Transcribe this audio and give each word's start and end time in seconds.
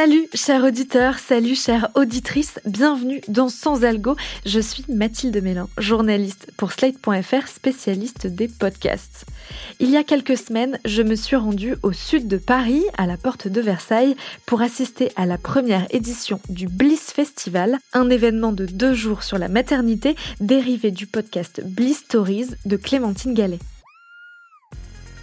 Salut 0.00 0.28
chers 0.32 0.62
auditeurs, 0.62 1.18
salut 1.18 1.56
chères 1.56 1.88
auditrices, 1.96 2.60
bienvenue 2.64 3.20
dans 3.26 3.48
Sans 3.48 3.82
Algo. 3.82 4.14
Je 4.46 4.60
suis 4.60 4.84
Mathilde 4.88 5.42
Mélin, 5.42 5.68
journaliste 5.76 6.52
pour 6.56 6.70
Slate.fr, 6.70 7.48
spécialiste 7.48 8.28
des 8.28 8.46
podcasts. 8.46 9.26
Il 9.80 9.90
y 9.90 9.96
a 9.96 10.04
quelques 10.04 10.36
semaines, 10.36 10.78
je 10.84 11.02
me 11.02 11.16
suis 11.16 11.34
rendue 11.34 11.74
au 11.82 11.92
sud 11.92 12.28
de 12.28 12.36
Paris, 12.36 12.84
à 12.96 13.06
la 13.06 13.16
porte 13.16 13.48
de 13.48 13.60
Versailles, 13.60 14.14
pour 14.46 14.62
assister 14.62 15.10
à 15.16 15.26
la 15.26 15.36
première 15.36 15.92
édition 15.92 16.40
du 16.48 16.68
Bliss 16.68 17.10
Festival, 17.10 17.76
un 17.92 18.08
événement 18.08 18.52
de 18.52 18.66
deux 18.66 18.94
jours 18.94 19.24
sur 19.24 19.36
la 19.36 19.48
maternité 19.48 20.14
dérivé 20.38 20.92
du 20.92 21.08
podcast 21.08 21.60
Bliss 21.64 21.98
Stories 22.04 22.50
de 22.66 22.76
Clémentine 22.76 23.34
Gallet. 23.34 23.58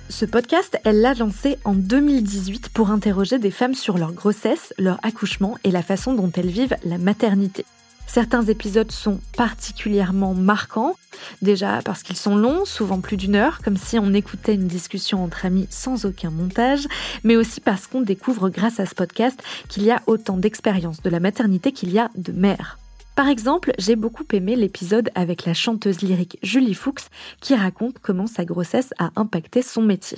Ce 0.09 0.23
podcast, 0.23 0.77
elle 0.83 1.01
l'a 1.01 1.15
lancé 1.15 1.57
en 1.65 1.73
2018 1.73 2.69
pour 2.69 2.91
interroger 2.91 3.39
des 3.39 3.49
femmes 3.49 3.73
sur 3.73 3.97
leur 3.97 4.13
grossesse, 4.13 4.71
leur 4.77 4.99
accouchement 5.03 5.57
et 5.63 5.71
la 5.71 5.81
façon 5.81 6.13
dont 6.13 6.31
elles 6.37 6.49
vivent 6.49 6.77
la 6.83 6.99
maternité. 6.99 7.65
Certains 8.05 8.43
épisodes 8.43 8.91
sont 8.91 9.19
particulièrement 9.35 10.35
marquants, 10.35 10.95
déjà 11.41 11.81
parce 11.83 12.03
qu'ils 12.03 12.15
sont 12.17 12.35
longs, 12.35 12.65
souvent 12.65 13.01
plus 13.01 13.17
d'une 13.17 13.35
heure, 13.35 13.61
comme 13.63 13.77
si 13.77 13.97
on 13.97 14.13
écoutait 14.13 14.53
une 14.53 14.67
discussion 14.67 15.23
entre 15.23 15.45
amis 15.45 15.67
sans 15.71 16.05
aucun 16.05 16.29
montage, 16.29 16.87
mais 17.23 17.35
aussi 17.35 17.59
parce 17.59 17.87
qu'on 17.87 18.01
découvre 18.01 18.49
grâce 18.49 18.79
à 18.79 18.85
ce 18.85 18.93
podcast 18.93 19.41
qu'il 19.69 19.83
y 19.83 19.91
a 19.91 20.03
autant 20.05 20.37
d'expériences 20.37 21.01
de 21.01 21.09
la 21.09 21.19
maternité 21.19 21.71
qu'il 21.71 21.91
y 21.91 21.99
a 21.99 22.09
de 22.15 22.31
mères. 22.31 22.77
Par 23.15 23.27
exemple, 23.29 23.71
j'ai 23.79 23.95
beaucoup 23.95 24.25
aimé 24.33 24.55
l'épisode 24.55 25.09
avec 25.15 25.45
la 25.45 25.53
chanteuse 25.53 26.01
lyrique 26.01 26.37
Julie 26.43 26.73
Fuchs 26.73 27.05
qui 27.39 27.55
raconte 27.55 27.95
comment 28.01 28.27
sa 28.27 28.43
grossesse 28.45 28.89
a 28.99 29.11
impacté 29.15 29.61
son 29.61 29.81
métier. 29.81 30.17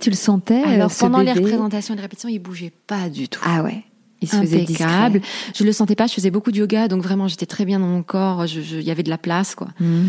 Tu 0.00 0.10
le 0.10 0.16
sentais 0.16 0.62
Alors 0.62 0.90
ce 0.92 1.00
pendant 1.00 1.20
les 1.20 1.32
représentations 1.32 1.94
et 1.94 1.96
les 1.96 2.02
répétitions, 2.02 2.28
il 2.28 2.38
bougeait 2.38 2.72
pas 2.86 3.08
du 3.08 3.28
tout. 3.28 3.40
Ah 3.44 3.62
ouais. 3.62 3.82
Il 4.20 4.28
se 4.28 4.36
faisait 4.36 4.62
Impeccable. 4.62 5.20
discret. 5.20 5.52
Je 5.54 5.64
le 5.64 5.72
sentais 5.72 5.94
pas. 5.94 6.06
Je 6.06 6.14
faisais 6.14 6.30
beaucoup 6.30 6.50
de 6.52 6.56
yoga, 6.58 6.88
donc 6.88 7.02
vraiment 7.02 7.28
j'étais 7.28 7.46
très 7.46 7.64
bien 7.64 7.78
dans 7.80 7.86
mon 7.86 8.02
corps. 8.02 8.46
Je- 8.46 8.60
je- 8.60 8.76
Il 8.76 8.82
y 8.84 8.90
avait 8.90 9.02
de 9.02 9.10
la 9.10 9.18
place, 9.18 9.54
quoi. 9.54 9.68
Mhm. 9.80 10.06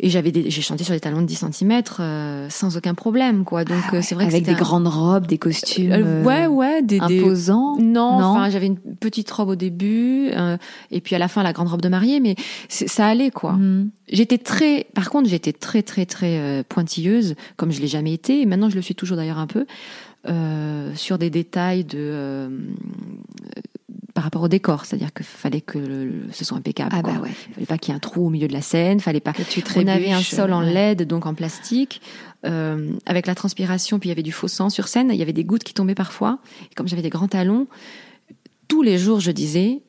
Et 0.00 0.10
j'avais, 0.10 0.32
des- 0.32 0.50
j'ai 0.50 0.60
chanté 0.60 0.82
sur 0.82 0.92
des 0.92 0.98
talons 0.98 1.20
de 1.22 1.26
10 1.26 1.44
cm 1.52 1.82
sans 2.50 2.76
aucun 2.76 2.94
problème, 2.94 3.44
quoi. 3.44 3.64
Donc 3.64 3.78
Ah 3.84 3.88
euh, 3.90 3.96
ouais, 3.96 4.02
c'est 4.02 4.16
vrai 4.16 4.24
que 4.26 4.30
avec 4.32 4.44
des 4.44 4.50
un- 4.50 4.56
grandes 4.56 4.88
robes, 4.88 5.26
des 5.28 5.38
costumes 5.38 5.92
Euh, 5.92 6.02
euh, 6.04 6.22
ouais, 6.24 6.46
ouais, 6.48 6.82
des, 6.82 6.98
des- 6.98 7.20
imposants. 7.20 7.76
Non, 7.78 8.18
Non. 8.18 8.24
enfin 8.26 8.50
j'avais 8.50 8.66
une 8.66 8.76
petite 8.78 9.30
robe 9.30 9.50
au 9.50 9.54
début, 9.54 10.30
euh, 10.32 10.56
et 10.90 11.00
puis 11.00 11.14
à 11.14 11.18
la 11.20 11.28
fin 11.28 11.44
la 11.44 11.52
grande 11.52 11.68
robe 11.68 11.80
de 11.80 11.88
mariée, 11.88 12.18
mais 12.18 12.34
ça 12.68 13.06
allait 13.06 13.30
quoi. 13.30 13.52
Mhm. 13.52 13.90
J'étais 14.10 14.38
très, 14.38 14.88
par 14.94 15.10
contre, 15.10 15.28
j'étais 15.28 15.52
très 15.52 15.82
très 15.82 16.06
très 16.06 16.38
euh, 16.40 16.62
pointilleuse, 16.68 17.36
comme 17.56 17.70
je 17.70 17.80
l'ai 17.80 17.86
jamais 17.86 18.12
été. 18.12 18.40
Et 18.40 18.46
maintenant, 18.46 18.68
je 18.70 18.74
le 18.76 18.82
suis 18.82 18.96
toujours 18.96 19.16
d'ailleurs 19.16 19.38
un 19.38 19.46
peu 19.46 19.64
euh, 20.26 20.90
sur 20.96 21.18
des 21.18 21.30
détails 21.30 21.84
de 21.84 21.98
euh, 21.98 22.48
par 24.14 24.22
rapport 24.24 24.42
au 24.42 24.48
décor, 24.48 24.84
c'est-à-dire 24.84 25.12
qu'il 25.12 25.26
fallait 25.26 25.60
que 25.60 25.76
le- 25.76 26.04
le- 26.06 26.32
ce 26.32 26.44
soit 26.44 26.56
impeccable. 26.56 26.90
Ah 26.92 27.02
quoi. 27.02 27.12
bah 27.14 27.20
ouais. 27.20 27.30
Fallait 27.54 27.66
pas 27.66 27.78
qu'il 27.78 27.92
y 27.92 27.94
ait 27.94 27.96
un 27.96 28.00
trou 28.00 28.26
au 28.26 28.30
milieu 28.30 28.46
de 28.46 28.52
la 28.52 28.62
scène, 28.62 29.00
fallait 29.00 29.18
pas. 29.20 29.32
Que 29.32 29.42
tu 29.42 29.62
On 29.76 29.86
avait 29.88 30.12
un 30.12 30.22
sol 30.22 30.52
en. 30.52 30.60
LED, 30.60 31.02
donc 31.02 31.26
en 31.26 31.34
plastique, 31.34 32.00
euh, 32.46 32.92
avec 33.06 33.26
la 33.26 33.34
transpiration, 33.34 33.98
puis 33.98 34.08
il 34.08 34.10
y 34.10 34.12
avait 34.12 34.22
du 34.22 34.30
faux 34.32 34.46
sang 34.48 34.70
sur 34.70 34.86
scène. 34.86 35.10
Il 35.12 35.16
y 35.18 35.22
avait 35.22 35.32
des 35.32 35.42
gouttes 35.44 35.64
qui 35.64 35.74
tombaient 35.74 35.96
parfois. 35.96 36.38
Et 36.70 36.74
comme 36.76 36.86
j'avais 36.86 37.02
des 37.02 37.10
grands 37.10 37.26
talons, 37.28 37.66
tous 38.68 38.82
les 38.82 38.98
jours, 38.98 39.18
je 39.20 39.32
disais. 39.32 39.82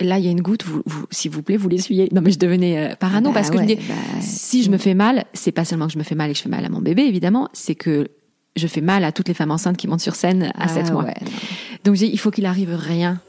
Là, 0.00 0.18
il 0.20 0.24
y 0.24 0.28
a 0.28 0.30
une 0.30 0.42
goutte, 0.42 0.64
vous, 0.64 0.82
vous- 0.86 1.06
s'il 1.10 1.30
vous 1.32 1.42
plaît, 1.42 1.56
vous 1.56 1.68
l'essuyez. 1.68 2.08
Non, 2.12 2.20
mais 2.20 2.30
je 2.30 2.38
devenais 2.38 2.78
euh, 2.92 2.94
parano 2.94 3.30
Bah 3.30 3.34
parce 3.34 3.50
que 3.50 3.56
je 3.58 3.62
me 3.64 3.66
ouais, 3.68 3.74
dis, 3.74 3.82
bah, 3.88 3.94
si 4.20 4.62
je 4.62 4.70
me 4.70 4.78
fais 4.78 4.94
mal, 4.94 5.24
c'est 5.32 5.50
pas 5.50 5.64
seulement 5.64 5.88
que 5.88 5.92
je 5.92 5.98
me 5.98 6.04
fais 6.04 6.14
mal 6.14 6.30
et 6.30 6.34
que 6.34 6.38
je 6.38 6.42
fais 6.44 6.48
mal 6.48 6.64
à 6.64 6.68
mon 6.68 6.80
bébé, 6.80 7.02
évidemment, 7.02 7.48
c'est 7.52 7.74
que 7.74 8.06
je 8.54 8.66
fais 8.68 8.80
mal 8.80 9.02
à 9.02 9.10
toutes 9.10 9.26
les 9.26 9.34
femmes 9.34 9.50
enceintes 9.50 9.76
qui 9.76 9.88
montent 9.88 10.00
sur 10.00 10.14
scène 10.14 10.52
à 10.54 10.64
ah 10.64 10.68
7 10.68 10.92
mois. 10.92 11.02
ouais. 11.04 11.14
Donc 11.84 12.00
il 12.00 12.18
faut 12.18 12.30
qu'il 12.30 12.46
arrive 12.46 12.74
rien. 12.74 13.20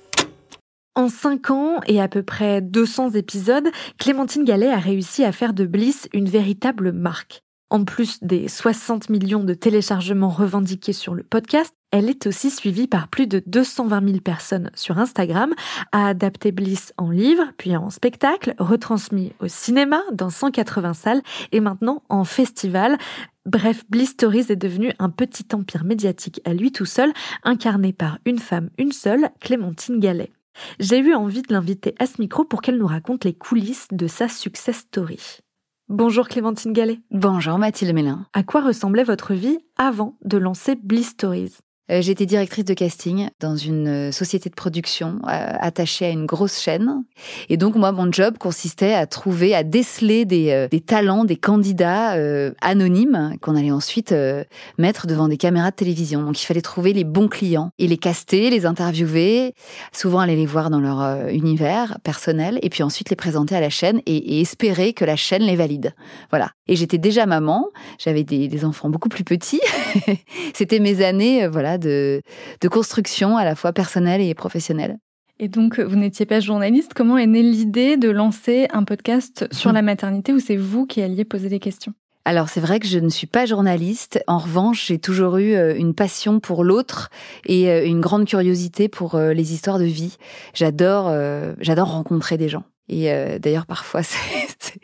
En 0.95 1.08
5 1.08 1.52
ans 1.52 1.80
et 1.88 2.02
à 2.02 2.08
peu 2.08 2.23
près 2.23 2.61
200 2.61 3.11
épisodes, 3.11 3.69
Clémentine 3.97 4.44
Gallet 4.44 4.69
a 4.69 4.79
réussi 4.79 5.24
à 5.24 5.31
faire 5.31 5.53
de 5.53 5.66
Bliss 5.66 6.09
une 6.13 6.28
véritable 6.28 6.91
marque. 6.91 7.41
En 7.69 7.85
plus 7.85 8.18
des 8.22 8.47
60 8.47 9.09
millions 9.09 9.44
de 9.44 9.53
téléchargements 9.53 10.29
revendiqués 10.29 10.94
sur 10.94 11.13
le 11.13 11.24
podcast, 11.24 11.74
elle 11.91 12.09
est 12.09 12.27
aussi 12.27 12.51
suivie 12.51 12.88
par 12.88 13.07
plus 13.07 13.27
de 13.27 13.41
220 13.45 14.05
000 14.05 14.19
personnes 14.19 14.69
sur 14.75 15.00
Instagram, 15.00 15.53
a 15.91 16.07
adapté 16.07 16.51
Bliss 16.51 16.94
en 16.97 17.09
livre, 17.09 17.44
puis 17.57 17.75
en 17.75 17.89
spectacle, 17.89 18.53
retransmis 18.59 19.33
au 19.39 19.47
cinéma 19.47 20.01
dans 20.11 20.29
180 20.29 20.94
salles 20.94 21.22
et 21.51 21.59
maintenant 21.59 22.03
en 22.09 22.23
festival. 22.23 22.97
Bref, 23.45 23.83
Bliss 23.89 24.11
Stories 24.11 24.45
est 24.50 24.55
devenu 24.55 24.94
un 25.00 25.09
petit 25.09 25.45
empire 25.53 25.83
médiatique 25.83 26.41
à 26.45 26.53
lui 26.53 26.72
tout 26.72 26.85
seul, 26.85 27.11
incarné 27.44 27.94
par 27.94 28.19
une 28.25 28.39
femme, 28.39 28.69
une 28.77 28.91
seule, 28.91 29.29
Clémentine 29.39 30.00
Gallet. 30.00 30.31
J'ai 30.79 31.00
eu 31.00 31.13
envie 31.16 31.41
de 31.41 31.53
l'inviter 31.53 31.95
à 32.00 32.06
ce 32.06 32.21
micro 32.21 32.44
pour 32.44 32.61
qu'elle 32.61 32.77
nous 32.77 32.88
raconte 32.88 33.25
les 33.25 33.33
coulisses 33.33 33.88
de 33.91 34.07
sa 34.07 34.27
success 34.27 34.77
story. 34.77 35.39
Bonjour 35.88 36.27
Clémentine 36.27 36.73
Gallet. 36.73 37.00
Bonjour 37.09 37.57
Mathilde 37.57 37.95
Mélin. 37.95 38.27
À 38.33 38.44
quoi 38.44 38.61
ressemblait 38.61 39.03
votre 39.03 39.33
vie 39.33 39.57
avant 39.77 40.17
de 40.23 40.38
lancer 40.38 40.75
Bliss 40.75 41.09
Stories? 41.09 41.56
J'étais 41.89 42.25
directrice 42.25 42.66
de 42.66 42.73
casting 42.73 43.29
dans 43.39 43.55
une 43.55 43.88
euh, 43.88 44.11
société 44.11 44.50
de 44.50 44.55
production 44.55 45.19
euh, 45.23 45.53
attachée 45.59 46.05
à 46.05 46.09
une 46.09 46.25
grosse 46.25 46.59
chaîne. 46.59 47.03
Et 47.50 47.57
donc, 47.57 47.75
moi, 47.75 47.91
mon 47.91 48.11
job 48.11 48.38
consistait 48.38 48.94
à 48.94 49.07
trouver, 49.07 49.55
à 49.55 49.63
déceler 49.63 50.25
des, 50.25 50.51
euh, 50.51 50.67
talents, 50.85 51.25
des 51.25 51.35
candidats 51.35 52.13
euh, 52.16 52.51
anonymes 52.61 53.35
qu'on 53.41 53.55
allait 53.55 53.72
ensuite 53.72 54.11
euh, 54.11 54.44
mettre 54.77 55.07
devant 55.07 55.27
des 55.27 55.38
caméras 55.38 55.72
de 55.72 55.75
télévision. 55.75 56.22
Donc, 56.23 56.41
il 56.41 56.45
fallait 56.45 56.61
trouver 56.61 56.94
les 56.94 57.03
bons 57.03 57.27
clients 57.27 57.72
et 57.79 57.88
les 57.88 57.97
caster, 57.97 58.50
les 58.50 58.66
interviewer, 58.66 59.53
souvent 59.91 60.19
aller 60.19 60.35
les 60.35 60.45
voir 60.45 60.69
dans 60.69 60.79
leur 60.79 61.01
euh, 61.01 61.27
univers 61.29 61.97
personnel 62.03 62.59
et 62.61 62.69
puis 62.69 62.83
ensuite 62.83 63.09
les 63.09 63.16
présenter 63.16 63.56
à 63.56 63.61
la 63.61 63.69
chaîne 63.69 64.01
et, 64.06 64.41
espérer 64.41 64.94
que 64.94 65.06
la 65.06 65.16
chaîne 65.16 65.41
les 65.44 65.56
valide. 65.56 65.94
Voilà. 66.29 66.51
Et 66.67 66.75
j'étais 66.75 66.97
déjà 66.97 67.25
maman, 67.25 67.67
j'avais 67.97 68.23
des, 68.23 68.47
des 68.47 68.66
enfants 68.66 68.89
beaucoup 68.89 69.09
plus 69.09 69.23
petits. 69.23 69.61
C'était 70.53 70.79
mes 70.79 71.03
années, 71.03 71.45
euh, 71.45 71.50
voilà, 71.50 71.77
de, 71.79 72.22
de 72.62 72.67
construction 72.67 73.38
à 73.38 73.45
la 73.45 73.56
fois 73.56 73.73
personnelle 73.73 74.22
et 74.22 74.34
professionnelle. 74.34 74.97
Et 75.40 75.47
donc, 75.47 75.79
vous 75.79 75.95
n'étiez 75.95 76.25
pas 76.25 76.41
journaliste. 76.41 76.94
Comment 76.94 77.17
est 77.17 77.25
née 77.25 77.44
l'idée 77.44 77.95
de 77.95 78.09
lancer 78.09 78.67
un 78.72 78.84
podcast 78.84 79.47
sur 79.51 79.72
la 79.72 79.81
maternité 79.81 80.34
où 80.34 80.39
c'est 80.39 80.57
vous 80.57 80.85
qui 80.85 81.01
alliez 81.01 81.23
poser 81.23 81.47
des 81.47 81.59
questions? 81.59 81.94
Alors 82.25 82.50
c'est 82.50 82.59
vrai 82.59 82.79
que 82.79 82.88
je 82.88 83.00
ne 83.00 83.09
suis 83.09 83.25
pas 83.25 83.45
journaliste. 83.45 84.22
En 84.28 84.38
revanche, 84.38 84.85
j'ai 84.88 85.00
toujours 85.00 85.38
eu 85.38 85.56
euh, 85.56 85.73
une 85.75 85.95
passion 85.95 86.39
pour 86.39 86.63
l'autre 86.63 87.09
et 87.45 87.69
euh, 87.69 87.85
une 87.85 88.01
grande 88.01 88.25
curiosité 88.25 88.88
pour 88.89 89.16
euh, 89.16 89.34
les 89.34 89.53
histoires 89.53 89.79
de 89.79 89.85
vie. 89.85 90.18
J'adore, 90.53 91.07
euh, 91.07 91.53
j'adore 91.59 91.91
rencontrer 91.91 92.38
des 92.38 92.50
gens. 92.50 92.66
Et 92.89 93.11
euh, 93.11 93.38
d'ailleurs, 93.39 93.66
parfois, 93.66 94.01
c'est, 94.03 94.17
c'est- 94.59 94.79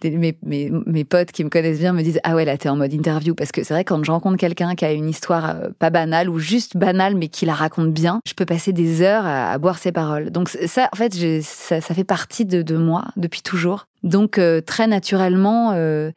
des- 0.00 0.10
mes, 0.16 0.36
mes, 0.42 0.70
mes 0.86 1.04
potes 1.04 1.32
qui 1.32 1.44
me 1.44 1.48
connaissent 1.50 1.78
bien 1.78 1.92
me 1.92 2.02
disent 2.02 2.20
Ah 2.24 2.34
ouais, 2.34 2.44
là, 2.44 2.56
t'es 2.58 2.68
en 2.68 2.76
mode 2.76 2.92
interview. 2.92 3.34
Parce 3.34 3.52
que 3.52 3.62
c'est 3.62 3.74
vrai, 3.74 3.84
quand 3.84 4.02
je 4.04 4.10
rencontre 4.10 4.36
quelqu'un 4.36 4.74
qui 4.74 4.84
a 4.84 4.92
une 4.92 5.08
histoire 5.08 5.50
euh, 5.50 5.68
pas 5.78 5.90
banale 5.90 6.28
ou 6.28 6.38
juste 6.38 6.76
banale, 6.76 7.14
mais 7.14 7.28
qui 7.28 7.46
la 7.46 7.54
raconte 7.54 7.92
bien, 7.92 8.20
je 8.26 8.34
peux 8.34 8.44
passer 8.46 8.72
des 8.72 9.02
heures 9.02 9.24
à, 9.26 9.50
à 9.52 9.58
boire 9.58 9.78
ses 9.78 9.92
paroles. 9.92 10.30
Donc, 10.30 10.48
ça, 10.48 10.88
en 10.92 10.96
fait, 10.96 11.12
ça, 11.42 11.80
ça 11.80 11.94
fait 11.94 12.04
partie 12.04 12.44
de, 12.44 12.62
de 12.62 12.76
moi 12.76 13.04
depuis 13.16 13.42
toujours. 13.42 13.86
Donc, 14.04 14.36
euh, 14.36 14.60
très 14.60 14.86
naturellement, 14.86 15.72
euh, 15.72 16.10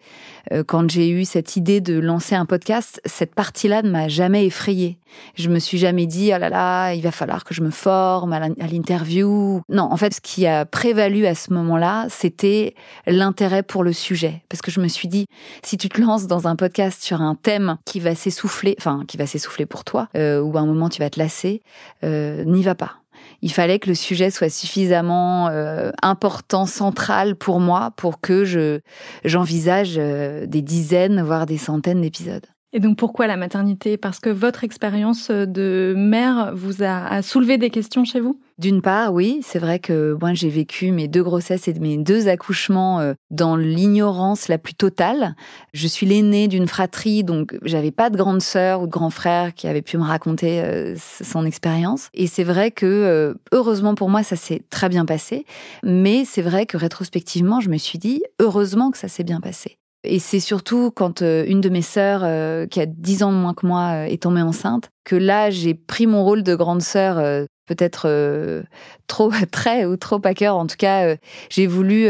euh, 0.51 0.63
quand 0.65 0.89
j'ai 0.91 1.09
eu 1.09 1.23
cette 1.23 1.55
idée 1.55 1.79
de 1.79 1.97
lancer 1.97 2.35
un 2.35 2.45
podcast, 2.45 3.01
cette 3.05 3.33
partie-là 3.33 3.81
ne 3.81 3.89
m'a 3.89 4.09
jamais 4.09 4.45
effrayée. 4.45 4.99
Je 5.35 5.49
me 5.49 5.57
suis 5.57 5.77
jamais 5.77 6.05
dit, 6.05 6.31
oh 6.35 6.37
là 6.37 6.49
là, 6.49 6.93
il 6.93 7.01
va 7.01 7.11
falloir 7.11 7.45
que 7.45 7.53
je 7.53 7.61
me 7.61 7.69
forme 7.69 8.33
à 8.33 8.39
l'interview. 8.67 9.61
Non, 9.69 9.83
en 9.83 9.95
fait, 9.95 10.15
ce 10.15 10.21
qui 10.21 10.45
a 10.45 10.65
prévalu 10.65 11.25
à 11.25 11.33
ce 11.33 11.53
moment-là, 11.53 12.07
c'était 12.09 12.75
l'intérêt 13.05 13.63
pour 13.63 13.83
le 13.83 13.93
sujet. 13.93 14.43
Parce 14.49 14.61
que 14.61 14.69
je 14.69 14.81
me 14.81 14.89
suis 14.89 15.07
dit, 15.07 15.25
si 15.63 15.77
tu 15.77 15.87
te 15.87 16.01
lances 16.01 16.27
dans 16.27 16.47
un 16.47 16.57
podcast 16.57 17.01
sur 17.01 17.21
un 17.21 17.35
thème 17.35 17.77
qui 17.85 18.01
va 18.01 18.15
s'essouffler, 18.15 18.75
enfin, 18.77 19.03
qui 19.07 19.15
va 19.15 19.25
s'essouffler 19.25 19.65
pour 19.65 19.85
toi, 19.85 20.09
euh, 20.17 20.41
ou 20.41 20.57
à 20.57 20.61
un 20.61 20.65
moment 20.65 20.89
tu 20.89 20.99
vas 20.99 21.09
te 21.09 21.19
lasser, 21.19 21.61
euh, 22.03 22.43
n'y 22.43 22.63
va 22.63 22.75
pas. 22.75 22.97
Il 23.41 23.51
fallait 23.51 23.79
que 23.79 23.89
le 23.89 23.95
sujet 23.95 24.31
soit 24.31 24.49
suffisamment 24.49 25.49
euh, 25.49 25.91
important, 26.01 26.65
central 26.65 27.35
pour 27.35 27.59
moi, 27.59 27.91
pour 27.95 28.19
que 28.19 28.45
je 28.45 28.79
j'envisage 29.23 29.95
euh, 29.97 30.45
des 30.45 30.61
dizaines, 30.61 31.21
voire 31.21 31.45
des 31.45 31.57
centaines 31.57 32.01
d'épisodes. 32.01 32.45
Et 32.73 32.79
donc, 32.79 32.97
pourquoi 32.97 33.27
la 33.27 33.37
maternité? 33.37 33.95
Parce 33.95 34.19
que 34.19 34.29
votre 34.29 34.65
expérience 34.65 35.31
de 35.31 35.93
mère 35.95 36.51
vous 36.53 36.83
a, 36.83 37.21
soulevé 37.21 37.57
des 37.57 37.69
questions 37.69 38.03
chez 38.03 38.19
vous? 38.19 38.39
D'une 38.57 38.81
part, 38.81 39.13
oui, 39.13 39.39
c'est 39.43 39.59
vrai 39.59 39.79
que 39.79 40.17
moi 40.19 40.33
j'ai 40.33 40.49
vécu 40.49 40.91
mes 40.91 41.07
deux 41.07 41.23
grossesses 41.23 41.67
et 41.67 41.73
mes 41.75 41.97
deux 41.97 42.27
accouchements 42.27 42.99
euh, 42.99 43.13
dans 43.29 43.55
l'ignorance 43.55 44.47
la 44.47 44.57
plus 44.57 44.73
totale. 44.73 45.35
Je 45.73 45.87
suis 45.87 46.07
l'aînée 46.07 46.47
d'une 46.47 46.67
fratrie, 46.67 47.23
donc 47.23 47.55
j'avais 47.61 47.91
pas 47.91 48.09
de 48.09 48.17
grande 48.17 48.41
sœur 48.41 48.81
ou 48.81 48.87
de 48.87 48.91
grand 48.91 49.11
frère 49.11 49.53
qui 49.53 49.67
avait 49.67 49.83
pu 49.83 49.97
me 49.97 50.03
raconter 50.03 50.61
euh, 50.61 50.95
son 50.97 51.45
expérience. 51.45 52.09
Et 52.15 52.25
c'est 52.25 52.43
vrai 52.43 52.71
que 52.71 52.85
euh, 52.85 53.35
heureusement 53.51 53.93
pour 53.93 54.09
moi 54.09 54.23
ça 54.23 54.35
s'est 54.35 54.63
très 54.71 54.89
bien 54.89 55.05
passé, 55.05 55.45
mais 55.83 56.25
c'est 56.25 56.41
vrai 56.41 56.65
que 56.65 56.77
rétrospectivement 56.77 57.59
je 57.61 57.69
me 57.69 57.77
suis 57.77 57.99
dit 57.99 58.23
heureusement 58.39 58.89
que 58.89 58.97
ça 58.97 59.07
s'est 59.07 59.23
bien 59.23 59.39
passé. 59.39 59.77
Et 60.07 60.19
c'est 60.19 60.39
surtout 60.39 60.89
quand 60.91 61.21
euh, 61.21 61.43
une 61.47 61.61
de 61.61 61.69
mes 61.69 61.81
sœurs, 61.81 62.21
euh, 62.23 62.65
qui 62.65 62.79
a 62.79 62.85
10 62.85 63.23
ans 63.23 63.31
de 63.31 63.37
moins 63.37 63.53
que 63.53 63.65
moi, 63.65 63.91
euh, 63.93 64.05
est 64.05 64.23
tombée 64.23 64.41
enceinte, 64.41 64.89
que 65.03 65.15
là, 65.15 65.49
j'ai 65.49 65.73
pris 65.73 66.07
mon 66.07 66.23
rôle 66.23 66.43
de 66.43 66.55
grande 66.55 66.81
sœur, 66.81 67.17
peut-être 67.65 68.07
euh, 68.07 68.63
trop 69.07 69.31
très 69.51 69.85
ou 69.85 69.97
trop 69.97 70.21
à 70.23 70.33
cœur. 70.33 70.55
En 70.55 70.65
tout 70.65 70.77
cas, 70.77 71.15
j'ai 71.49 71.67
voulu 71.67 72.05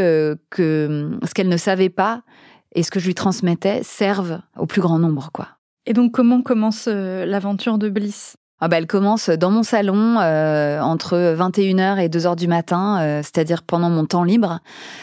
que 0.50 0.86
hum, 0.88 1.20
ce 1.26 1.34
qu'elle 1.34 1.48
ne 1.48 1.56
savait 1.56 1.90
pas 1.90 2.22
et 2.74 2.82
ce 2.82 2.90
que 2.90 3.00
je 3.00 3.06
lui 3.06 3.14
transmettais 3.14 3.82
serve 3.82 4.40
au 4.56 4.66
plus 4.66 4.80
grand 4.80 4.98
nombre, 4.98 5.30
quoi. 5.32 5.48
Et 5.86 5.92
donc, 5.92 6.12
comment 6.12 6.42
commence 6.42 6.86
l'aventure 6.86 7.78
de 7.78 7.88
Bliss? 7.88 8.36
Ah 8.60 8.66
bah, 8.66 8.78
elle 8.78 8.88
commence 8.88 9.30
dans 9.30 9.52
mon 9.52 9.62
salon 9.62 10.16
euh, 10.20 10.80
entre 10.80 11.16
21h 11.16 12.00
et 12.00 12.08
2h 12.08 12.34
du 12.34 12.48
matin, 12.48 13.00
euh, 13.00 13.20
c'est-à-dire 13.22 13.62
pendant 13.62 13.88
mon 13.88 14.04
temps 14.04 14.24
libre, 14.24 14.58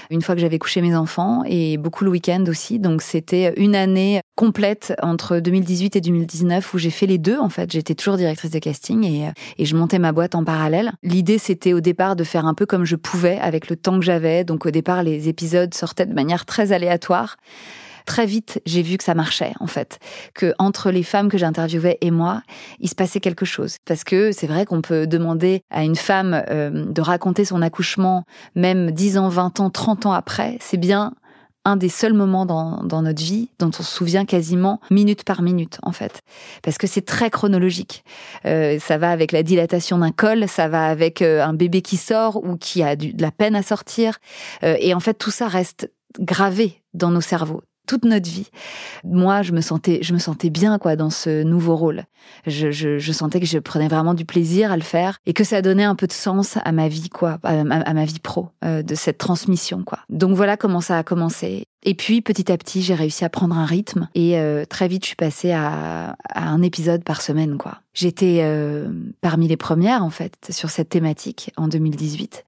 une 0.10 0.22
fois 0.22 0.36
que 0.36 0.42
j'avais 0.42 0.60
couché 0.60 0.82
mes 0.82 0.94
enfants, 0.94 1.42
et 1.46 1.78
beaucoup 1.78 2.04
le 2.04 2.12
week-end 2.12 2.44
aussi. 2.50 2.80
Donc 2.80 3.02
c'était 3.02 3.54
une 3.56 3.74
année 3.74 4.20
complète 4.36 4.94
entre 5.02 5.40
2018 5.40 5.96
et 5.96 6.02
2019 6.02 6.74
où 6.74 6.78
j'ai 6.78 6.90
fait 6.90 7.06
les 7.06 7.18
deux 7.18 7.40
en 7.40 7.48
fait. 7.48 7.72
J'étais 7.72 7.96
toujours 7.96 8.18
directrice 8.18 8.52
de 8.52 8.60
casting 8.60 9.06
et, 9.06 9.28
euh, 9.28 9.32
et 9.58 9.64
je 9.64 9.78
montais 9.78 10.00
ma 10.00 10.12
boîte 10.12 10.36
en 10.36 10.44
parallèle. 10.44 10.92
L'idée 11.02 11.38
c'était 11.38 11.72
au 11.72 11.80
départ 11.80 12.18
de 12.18 12.26
faire 12.26 12.46
un 12.46 12.56
peu 12.56 12.66
comme 12.66 12.84
je 12.84 12.98
pouvais 12.98 13.40
avec 13.40 13.70
le 13.70 13.78
temps 13.78 13.98
que 13.98 14.06
j'avais. 14.06 14.44
Donc 14.44 14.66
au 14.66 14.72
départ 14.72 15.02
les 15.02 15.30
épisodes 15.30 15.74
sortaient 15.74 16.06
de 16.06 16.14
manière 16.14 16.46
très 16.46 16.74
aléatoire. 16.74 17.38
Très 18.06 18.26
vite, 18.26 18.62
j'ai 18.66 18.82
vu 18.84 18.98
que 18.98 19.04
ça 19.04 19.16
marchait 19.16 19.54
en 19.60 19.68
fait, 19.68 20.00
que 20.34 20.54
entre 20.60 20.92
les 20.92 21.04
femmes 21.04 21.30
que 21.30 21.38
j'interviewais 21.38 21.98
et 22.02 22.12
moi, 22.12 22.42
il 22.80 22.90
se 22.90 22.96
passait 22.96 23.20
quelque 23.20 23.46
chose. 23.46 23.78
Parce 23.86 24.04
que 24.04 24.32
c'est 24.32 24.48
vrai 24.48 24.66
qu'on 24.66 24.82
peut 24.82 25.08
demander 25.08 25.62
à 25.72 25.84
une 25.84 25.96
femme 25.96 26.44
euh, 26.50 26.86
de 26.86 27.02
raconter 27.02 27.46
son 27.46 27.62
accouchement, 27.62 28.24
même 28.56 28.92
10 28.92 29.18
ans, 29.18 29.28
20 29.30 29.60
ans, 29.60 29.70
30 29.70 30.06
ans 30.06 30.14
après, 30.14 30.58
c'est 30.62 30.78
bien 30.78 31.14
un 31.68 31.78
des 31.78 31.90
seuls 31.90 32.14
moments 32.14 32.46
dans, 32.46 32.84
dans 32.84 33.02
notre 33.02 33.24
vie 33.24 33.50
dont 33.58 33.70
on 33.70 33.72
se 33.72 33.82
souvient 33.84 34.24
quasiment 34.26 34.80
minute 34.92 35.24
par 35.24 35.42
minute 35.42 35.80
en 35.82 35.92
fait. 35.92 36.22
Parce 36.62 36.78
que 36.78 36.86
c'est 36.86 37.02
très 37.06 37.32
chronologique. 37.32 38.04
Euh, 38.46 38.78
ça 38.80 39.00
va 39.00 39.10
avec 39.10 39.32
la 39.32 39.42
dilatation 39.42 39.98
d'un 39.98 40.12
col 40.12 40.48
ça 40.48 40.68
va 40.68 40.86
avec 40.86 41.24
euh, 41.24 41.44
un 41.44 41.54
bébé 41.54 41.82
qui 41.82 41.98
sort 41.98 42.38
ou 42.46 42.56
qui 42.56 42.84
a 42.84 42.96
du- 42.96 43.14
de 43.14 43.22
la 43.24 43.32
peine 43.32 43.56
à 43.56 43.64
sortir. 43.64 44.20
Euh, 44.64 44.78
et 44.80 44.94
en 44.94 45.00
fait 45.00 45.16
tout 45.16 45.32
ça 45.32 45.48
reste 45.48 45.92
gravé 46.20 46.84
dans 46.94 47.10
nos 47.10 47.20
cerveaux 47.22 47.64
toute 47.86 48.06
notre 48.06 48.30
vie. 48.30 48.50
Moi, 49.04 49.42
je 49.42 49.52
me 49.52 49.62
sentais, 49.62 50.00
je 50.02 50.14
me 50.14 50.20
sentais 50.20 50.50
bien 50.50 50.78
quoi 50.78 50.96
dans 50.96 51.10
ce 51.10 51.44
nouveau 51.44 51.76
rôle. 51.76 52.06
Je, 52.48 53.12
sentais 53.12 53.40
que 53.40 53.46
je 53.46 53.60
prenais 53.60 53.88
vraiment 53.88 54.14
du 54.14 54.26
plaisir 54.26 54.72
à 54.72 54.78
le 54.78 54.84
faire 54.84 55.20
et 55.26 55.34
que 55.34 55.44
ça 55.44 55.62
donnait 55.62 55.84
un 55.84 55.96
peu 55.96 56.08
de 56.08 56.12
sens 56.12 56.58
à 56.64 56.72
ma 56.72 56.88
vie 56.88 57.10
quoi, 57.10 57.40
à, 57.44 57.64
ma- 57.64 58.06
vie 58.06 58.20
pro, 58.20 58.50
euh, 58.64 58.82
de 58.82 58.96
cette 58.96 59.18
transmission 59.18 59.84
quoi. 59.84 60.00
Donc 60.10 60.36
voilà 60.36 60.58
comment 60.58 60.82
ça 60.82 60.98
a 60.98 61.04
commencé. 61.04 61.66
Et 61.84 61.94
puis 61.94 62.22
petit 62.22 62.52
à 62.52 62.58
petit, 62.58 62.82
j'ai 62.82 62.96
réussi 62.96 63.26
à 63.26 63.30
prendre 63.30 63.58
un 63.58 63.66
rythme 63.66 64.10
et 64.16 64.40
euh, 64.40 64.66
très 64.66 64.88
vite, 64.88 65.04
je 65.04 65.08
suis 65.08 65.16
passée 65.16 65.52
à, 65.52 66.16
un 66.34 66.62
épisode 66.62 67.04
par 67.04 67.22
semaine 67.22 67.58
quoi. 67.58 67.80
J'étais 67.94 68.40
euh, 68.42 68.90
parmi 69.22 69.48
les 69.48 69.58
premières 69.58 70.04
en 70.04 70.10
fait 70.10 70.34
sur 70.50 70.70
cette 70.70 70.90
thématique 70.90 71.52
en 71.58 71.68
2018. 71.68 72.46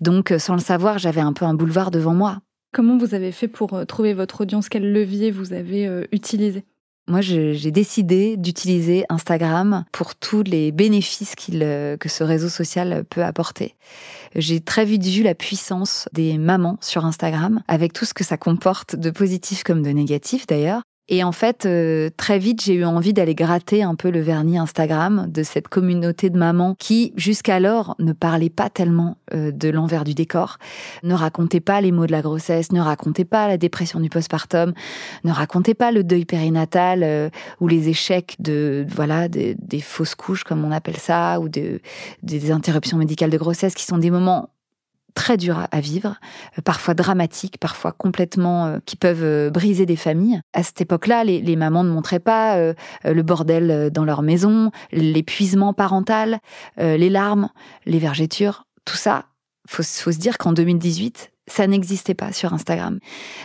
Donc 0.00 0.34
sans 0.38 0.54
le 0.54 0.60
savoir, 0.60 0.98
j'avais 0.98 1.20
un 1.20 1.32
peu 1.32 1.44
un 1.44 1.54
boulevard 1.54 1.90
devant 1.90 2.14
moi. 2.14 2.40
Comment 2.74 2.98
vous 2.98 3.14
avez 3.14 3.30
fait 3.30 3.46
pour 3.46 3.74
euh, 3.74 3.84
trouver 3.84 4.14
votre 4.14 4.40
audience? 4.40 4.68
Quel 4.68 4.92
levier 4.92 5.30
vous 5.30 5.52
avez 5.52 5.86
euh, 5.86 6.06
utilisé? 6.10 6.64
Moi, 7.06 7.20
j'ai 7.20 7.70
décidé 7.70 8.36
d'utiliser 8.36 9.04
Instagram 9.10 9.84
pour 9.92 10.16
tous 10.16 10.42
les 10.42 10.72
bénéfices 10.72 11.36
euh, 11.52 11.96
que 11.96 12.08
ce 12.08 12.24
réseau 12.24 12.48
social 12.48 13.04
peut 13.04 13.22
apporter. 13.22 13.76
J'ai 14.34 14.60
très 14.60 14.84
vite 14.84 15.04
vu 15.04 15.22
la 15.22 15.36
puissance 15.36 16.08
des 16.12 16.36
mamans 16.36 16.76
sur 16.80 17.04
Instagram, 17.04 17.62
avec 17.68 17.92
tout 17.92 18.06
ce 18.06 18.14
que 18.14 18.24
ça 18.24 18.36
comporte 18.36 18.96
de 18.96 19.10
positif 19.10 19.62
comme 19.62 19.82
de 19.82 19.90
négatif 19.90 20.44
d'ailleurs. 20.48 20.82
Et 21.08 21.22
en 21.22 21.32
fait, 21.32 21.66
euh, 21.66 22.08
très 22.16 22.38
vite, 22.38 22.64
j'ai 22.64 22.72
eu 22.72 22.84
envie 22.86 23.12
d'aller 23.12 23.34
gratter 23.34 23.82
un 23.82 23.94
peu 23.94 24.10
le 24.10 24.20
vernis 24.20 24.56
Instagram 24.56 25.26
de 25.28 25.42
cette 25.42 25.68
communauté 25.68 26.30
de 26.30 26.38
mamans 26.38 26.74
qui, 26.78 27.12
jusqu'alors, 27.16 27.94
ne 27.98 28.14
parlait 28.14 28.48
pas 28.48 28.70
tellement 28.70 29.18
euh, 29.34 29.50
de 29.50 29.68
l'envers 29.68 30.04
du 30.04 30.14
décor, 30.14 30.56
ne 31.02 31.12
racontait 31.12 31.60
pas 31.60 31.82
les 31.82 31.92
maux 31.92 32.06
de 32.06 32.12
la 32.12 32.22
grossesse, 32.22 32.72
ne 32.72 32.80
racontait 32.80 33.26
pas 33.26 33.48
la 33.48 33.58
dépression 33.58 34.00
du 34.00 34.08
postpartum, 34.08 34.72
ne 35.24 35.32
racontait 35.32 35.74
pas 35.74 35.92
le 35.92 36.04
deuil 36.04 36.24
périnatal 36.24 37.02
euh, 37.02 37.28
ou 37.60 37.68
les 37.68 37.90
échecs 37.90 38.36
de 38.38 38.86
voilà 38.88 39.28
des, 39.28 39.56
fausses 39.82 40.14
couches 40.14 40.44
comme 40.44 40.64
on 40.64 40.70
appelle 40.70 40.96
ça 40.96 41.38
ou 41.38 41.50
de, 41.50 41.80
des 42.22 42.50
interruptions 42.50 42.96
médicales 42.96 43.30
de 43.30 43.36
grossesse 43.36 43.74
qui 43.74 43.84
sont 43.84 43.98
des 43.98 44.10
moments 44.10 44.48
très 45.14 45.36
durs 45.36 45.66
à- 45.70 45.80
vivre, 45.80 46.16
euh, 46.58 46.62
parfois 46.62 46.94
dramatiques, 46.94 47.58
parfois 47.58 47.92
complètement 47.92 48.66
euh, 48.66 48.78
qui 48.84 48.96
peuvent 48.96 49.22
euh, 49.22 49.50
briser 49.50 49.86
des 49.86 49.96
familles. 49.96 50.40
À 50.52 50.62
cette 50.62 50.80
époque-là, 50.80 51.24
les, 51.24 51.40
les 51.40 51.56
mamans 51.56 51.84
ne 51.84 51.90
montraient 51.90 52.18
pas 52.20 52.56
euh, 52.56 52.74
euh, 53.06 53.14
le 53.14 53.22
bordel 53.22 53.90
dans 53.90 54.04
leur 54.04 54.22
maison, 54.22 54.70
l'épuisement 54.92 55.72
parental, 55.72 56.38
euh, 56.80 56.96
les 56.96 57.10
larmes, 57.10 57.48
les 57.86 57.98
vergetures, 57.98 58.66
tout 58.84 58.96
ça. 58.96 59.26
Faut, 59.68 59.82
faut 59.82 60.12
se 60.12 60.18
dire 60.18 60.36
qu'en 60.38 60.52
2018, 60.52 61.30
ça 61.46 61.66
n'existait 61.66 62.14
pas 62.14 62.32
sur 62.32 62.54
Instagram. 62.54 62.98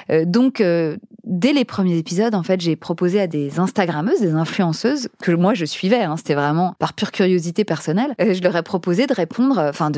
Euh, 0.10 0.24
donc, 0.26 0.62
euh, 0.62 0.98
dès 1.26 1.52
les 1.54 1.66
premiers 1.66 1.98
épisodes, 1.98 2.34
en 2.34 2.44
fait, 2.44 2.62
j'ai 2.62 2.76
proposé 2.76 3.20
à 3.20 3.28
des 3.28 3.60
Instagrammeuses, 3.60 4.22
des 4.22 4.32
influenceuses 4.34 5.10
que 5.22 5.32
moi 5.32 5.54
je 5.54 5.66
suivais. 5.66 6.02
hein, 6.04 6.16
C'était 6.18 6.36
vraiment 6.36 6.76
par 6.80 6.94
pure 6.94 7.12
curiosité 7.12 7.66
personnelle. 7.66 8.16
euh, 8.22 8.34
je 8.34 8.42
leur 8.42 8.56
ai 8.56 8.64
proposé 8.64 9.06
de 9.06 9.14
répondre, 9.14 9.60
enfin, 9.60 9.92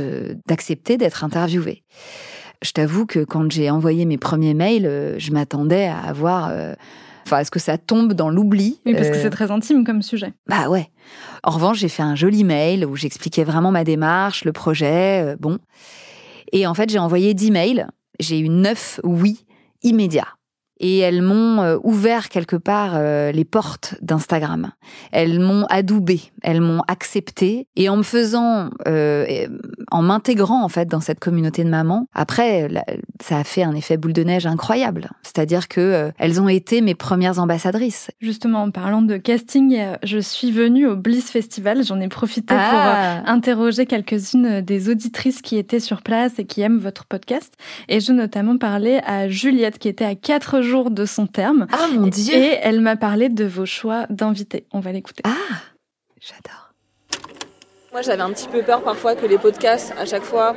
d'accepter 0.47 0.97
d'être 0.97 1.23
interviewées. 1.23 1.83
Je 2.63 2.71
t'avoue 2.71 3.05
que 3.05 3.23
quand 3.23 3.51
j'ai 3.51 3.69
envoyé 3.69 4.05
mes 4.05 4.17
premiers 4.17 4.53
mails, 4.53 5.15
je 5.17 5.31
m'attendais 5.31 5.85
à 5.87 5.97
avoir, 5.97 6.51
enfin, 7.25 7.37
à 7.37 7.43
ce 7.43 7.49
que 7.49 7.59
ça 7.59 7.79
tombe 7.79 8.13
dans 8.13 8.29
l'oubli. 8.29 8.79
Oui, 8.85 8.93
parce 8.93 9.09
que 9.09 9.15
c'est 9.15 9.31
très 9.31 9.49
intime 9.49 9.83
comme 9.83 10.03
sujet. 10.03 10.33
bah 10.47 10.69
ouais. 10.69 10.89
En 11.43 11.51
revanche, 11.51 11.79
j'ai 11.79 11.89
fait 11.89 12.03
un 12.03 12.13
joli 12.15 12.43
mail 12.43 12.85
où 12.85 12.95
j'expliquais 12.95 13.43
vraiment 13.43 13.71
ma 13.71 13.83
démarche, 13.83 14.45
le 14.45 14.51
projet, 14.53 15.35
bon. 15.39 15.57
Et 16.51 16.67
en 16.67 16.73
fait, 16.73 16.89
j'ai 16.89 16.99
envoyé 16.99 17.33
10 17.33 17.51
mails. 17.51 17.87
J'ai 18.19 18.39
eu 18.39 18.49
9 18.49 18.99
oui 19.03 19.45
immédiats. 19.83 20.27
Et 20.83 20.97
elles 20.97 21.21
m'ont 21.21 21.61
euh, 21.61 21.77
ouvert 21.83 22.27
quelque 22.29 22.55
part 22.55 22.93
euh, 22.95 23.31
les 23.31 23.45
portes 23.45 23.93
d'Instagram. 24.01 24.71
Elles 25.11 25.39
m'ont 25.39 25.65
adoubé, 25.69 26.21
elles 26.41 26.59
m'ont 26.59 26.81
accepté. 26.87 27.67
Et 27.75 27.87
en 27.87 27.97
me 27.97 28.03
faisant, 28.03 28.71
euh, 28.87 29.47
en 29.91 30.01
m'intégrant 30.01 30.63
en 30.63 30.69
fait 30.69 30.87
dans 30.87 30.99
cette 30.99 31.19
communauté 31.19 31.63
de 31.63 31.69
mamans, 31.69 32.07
après, 32.15 32.67
ça 33.21 33.37
a 33.37 33.43
fait 33.43 33.61
un 33.61 33.75
effet 33.75 33.97
boule 33.97 34.13
de 34.13 34.23
neige 34.23 34.47
incroyable. 34.47 35.11
C'est-à-dire 35.21 35.67
que 35.67 35.79
euh, 35.79 36.11
elles 36.17 36.41
ont 36.41 36.49
été 36.49 36.81
mes 36.81 36.95
premières 36.95 37.37
ambassadrices. 37.37 38.09
Justement, 38.19 38.63
en 38.63 38.71
parlant 38.71 39.03
de 39.03 39.17
casting, 39.17 39.77
je 40.01 40.17
suis 40.17 40.51
venue 40.51 40.87
au 40.87 40.95
Bliss 40.95 41.29
Festival. 41.29 41.83
J'en 41.83 41.99
ai 41.99 42.07
profité 42.07 42.55
pour 42.55 42.57
Ah. 42.57 43.21
interroger 43.27 43.85
quelques-unes 43.85 44.61
des 44.61 44.89
auditrices 44.89 45.43
qui 45.43 45.57
étaient 45.57 45.79
sur 45.79 46.01
place 46.01 46.39
et 46.39 46.45
qui 46.45 46.61
aiment 46.61 46.79
votre 46.79 47.05
podcast. 47.05 47.53
Et 47.87 47.99
je 47.99 48.11
notamment 48.11 48.57
parlé 48.57 48.99
à 49.05 49.29
Juliette 49.29 49.77
qui 49.77 49.87
était 49.87 50.05
à 50.05 50.15
quatre 50.15 50.61
jours 50.61 50.70
de 50.91 51.05
son 51.05 51.27
terme. 51.27 51.67
Ah 51.71 51.87
mon 51.93 52.07
dieu 52.07 52.33
Et 52.35 52.57
elle 52.61 52.79
m'a 52.81 52.95
parlé 52.95 53.29
de 53.29 53.45
vos 53.45 53.65
choix 53.65 54.05
d'invités. 54.09 54.65
On 54.71 54.79
va 54.79 54.91
l'écouter. 54.91 55.21
Ah, 55.25 55.31
j'adore. 56.19 56.69
Moi, 57.91 58.01
j'avais 58.01 58.21
un 58.21 58.31
petit 58.31 58.47
peu 58.47 58.61
peur 58.61 58.81
parfois 58.81 59.15
que 59.15 59.25
les 59.25 59.37
podcasts, 59.37 59.93
à 59.99 60.05
chaque 60.05 60.23
fois, 60.23 60.55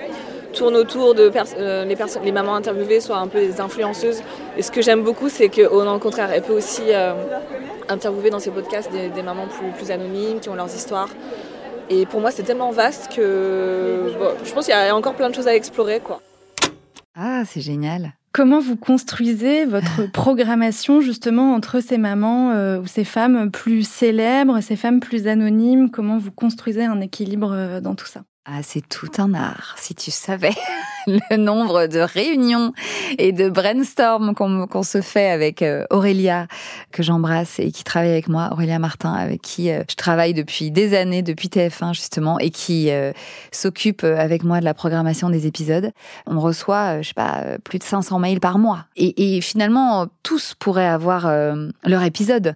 tournent 0.53 0.77
autour 0.77 1.15
de 1.17 1.29
pers- 1.29 1.47
euh, 1.59 1.85
les, 1.85 1.97
personnes, 1.97 2.23
les 2.25 2.31
mamans 2.31 2.55
interviewées 2.55 3.01
soient 3.01 3.19
un 3.19 3.27
peu 3.27 3.41
des 3.41 3.61
influenceuses. 3.61 4.23
Et 4.57 4.63
ce 4.63 4.71
que 4.71 4.81
j'aime 4.83 5.03
beaucoup, 5.03 5.29
c'est 5.29 5.49
qu'au 5.49 5.99
contraire, 5.99 6.31
elle 6.33 6.43
peut 6.43 6.53
aussi 6.53 6.83
euh, 6.91 7.13
interviewer 7.89 8.31
dans 8.31 8.39
ces 8.39 8.53
podcasts 8.53 8.91
des, 8.93 9.09
des 9.09 9.23
mamans 9.23 9.49
plus, 9.49 9.71
plus 9.77 9.91
anonymes, 9.91 10.39
qui 10.39 10.49
ont 10.49 10.55
leurs 10.55 10.73
histoires. 10.73 11.09
Et 11.91 12.07
pour 12.07 12.21
moi, 12.21 12.31
c'est 12.31 12.45
tellement 12.45 12.71
vaste 12.71 13.13
que 13.15 14.13
bon, 14.19 14.31
je 14.45 14.53
pense 14.53 14.67
qu'il 14.67 14.75
y 14.75 14.79
a 14.79 14.95
encore 14.95 15.15
plein 15.15 15.29
de 15.29 15.35
choses 15.35 15.49
à 15.49 15.55
explorer. 15.57 15.99
Quoi. 16.01 16.21
Ah, 17.15 17.45
c'est 17.45 17.61
génial. 17.61 18.15
Comment 18.33 18.59
vous 18.59 18.77
construisez 18.77 19.65
votre 19.65 20.07
programmation 20.13 21.01
justement 21.01 21.55
entre 21.55 21.81
ces 21.81 21.99
mamans 21.99 22.51
euh, 22.51 22.81
ou 22.81 22.87
ces 22.87 23.05
femmes 23.05 23.51
plus 23.51 23.89
célèbres, 23.89 24.61
ces 24.61 24.77
femmes 24.77 25.01
plus 25.01 25.29
anonymes? 25.29 25.91
Comment 25.91 26.19
vous 26.19 26.33
construisez 26.33 26.85
un 26.85 27.01
équilibre 27.01 27.53
euh, 27.53 27.81
dans 27.81 27.95
tout 27.95 28.07
ça? 28.07 28.25
Ah, 28.45 28.63
c'est 28.63 28.87
tout 28.89 29.11
un 29.19 29.35
art, 29.35 29.77
si 29.79 29.95
tu 29.95 30.11
savais 30.11 30.55
le 31.31 31.37
nombre 31.37 31.87
de 31.87 32.01
réunions 32.01 32.73
et 33.19 33.33
de 33.33 33.49
brainstorm 33.49 34.35
qu'on 34.35 34.67
qu'on 34.67 34.83
se 34.83 35.01
fait 35.01 35.31
avec 35.31 35.63
euh, 35.63 35.85
Aurélia, 35.91 36.47
que 36.93 37.03
j'embrasse 37.03 37.59
et 37.59 37.71
qui 37.71 37.85
travaille 37.85 38.11
avec 38.11 38.29
moi, 38.29 38.49
Aurélia 38.53 38.79
Martin, 38.79 39.13
avec 39.13 39.43
qui 39.43 39.71
euh, 39.71 39.83
je 39.89 39.97
travaille 39.97 40.35
depuis 40.35 40.71
des 40.71 40.97
années, 40.97 41.23
depuis 41.23 41.49
TF1 41.49 41.95
justement, 41.95 42.39
et 42.39 42.51
qui 42.51 42.91
euh, 42.91 43.13
s'occupe 43.53 44.05
avec 44.05 44.45
moi 44.45 44.61
de 44.61 44.65
la 44.65 44.75
programmation 44.75 45.31
des 45.31 45.47
épisodes. 45.47 45.91
On 46.27 46.41
reçoit, 46.41 47.03
je 47.03 47.09
sais 47.09 47.15
pas, 47.15 47.45
plus 47.63 47.79
de 47.79 47.85
500 47.85 48.19
mails 48.19 48.41
par 48.41 48.59
mois. 48.59 48.87
Et, 48.97 49.41
finalement, 49.41 50.07
tous 50.23 50.55
pourraient 50.59 50.87
avoir 50.87 51.31
leur 51.85 52.03
épisode. 52.03 52.55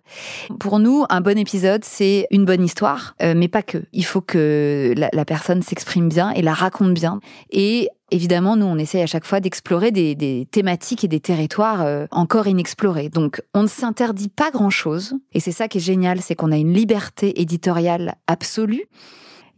Pour 0.59 0.79
nous, 0.79 1.05
un 1.09 1.21
bon 1.21 1.37
épisode, 1.39 1.85
c'est 1.85 2.27
une 2.31 2.45
bonne 2.45 2.65
histoire, 2.65 3.15
mais 3.21 3.49
pas 3.49 3.63
que. 3.63 3.79
Il 3.93 4.05
faut 4.05 4.21
que 4.21 4.95
la, 4.97 5.09
la 5.13 5.25
personne 5.25 5.63
s'exprime 5.63 6.09
bien 6.09 6.31
et 6.31 6.43
la 6.43 6.55
raconte 6.55 6.95
bien. 6.95 7.21
Et 7.51 7.89
Évidemment, 8.11 8.57
nous, 8.57 8.65
on 8.65 8.79
essaye 8.79 9.03
à 9.03 9.07
chaque 9.07 9.27
fois 9.27 9.41
d'explorer 9.41 9.91
des, 9.91 10.49
thématiques 10.51 11.05
et 11.05 11.09
des 11.09 11.21
territoires 11.21 11.83
euh, 11.83 12.07
encore 12.11 12.47
inexplorés. 12.47 13.11
Donc, 13.11 13.43
on 13.53 13.63
ne 13.63 13.69
s'interdit 13.69 14.31
pas 14.31 14.51
grand-chose. 14.51 15.15
Et 15.33 15.41
c'est 15.41 15.53
ça 15.53 15.69
qui 15.69 15.79
est 15.79 15.83
génial, 15.83 16.23
c'est 16.23 16.35
qu'on 16.35 16.51
a 16.51 16.57
une 16.57 16.73
liberté 16.73 17.41
éditoriale 17.41 18.15
absolue. 18.27 18.85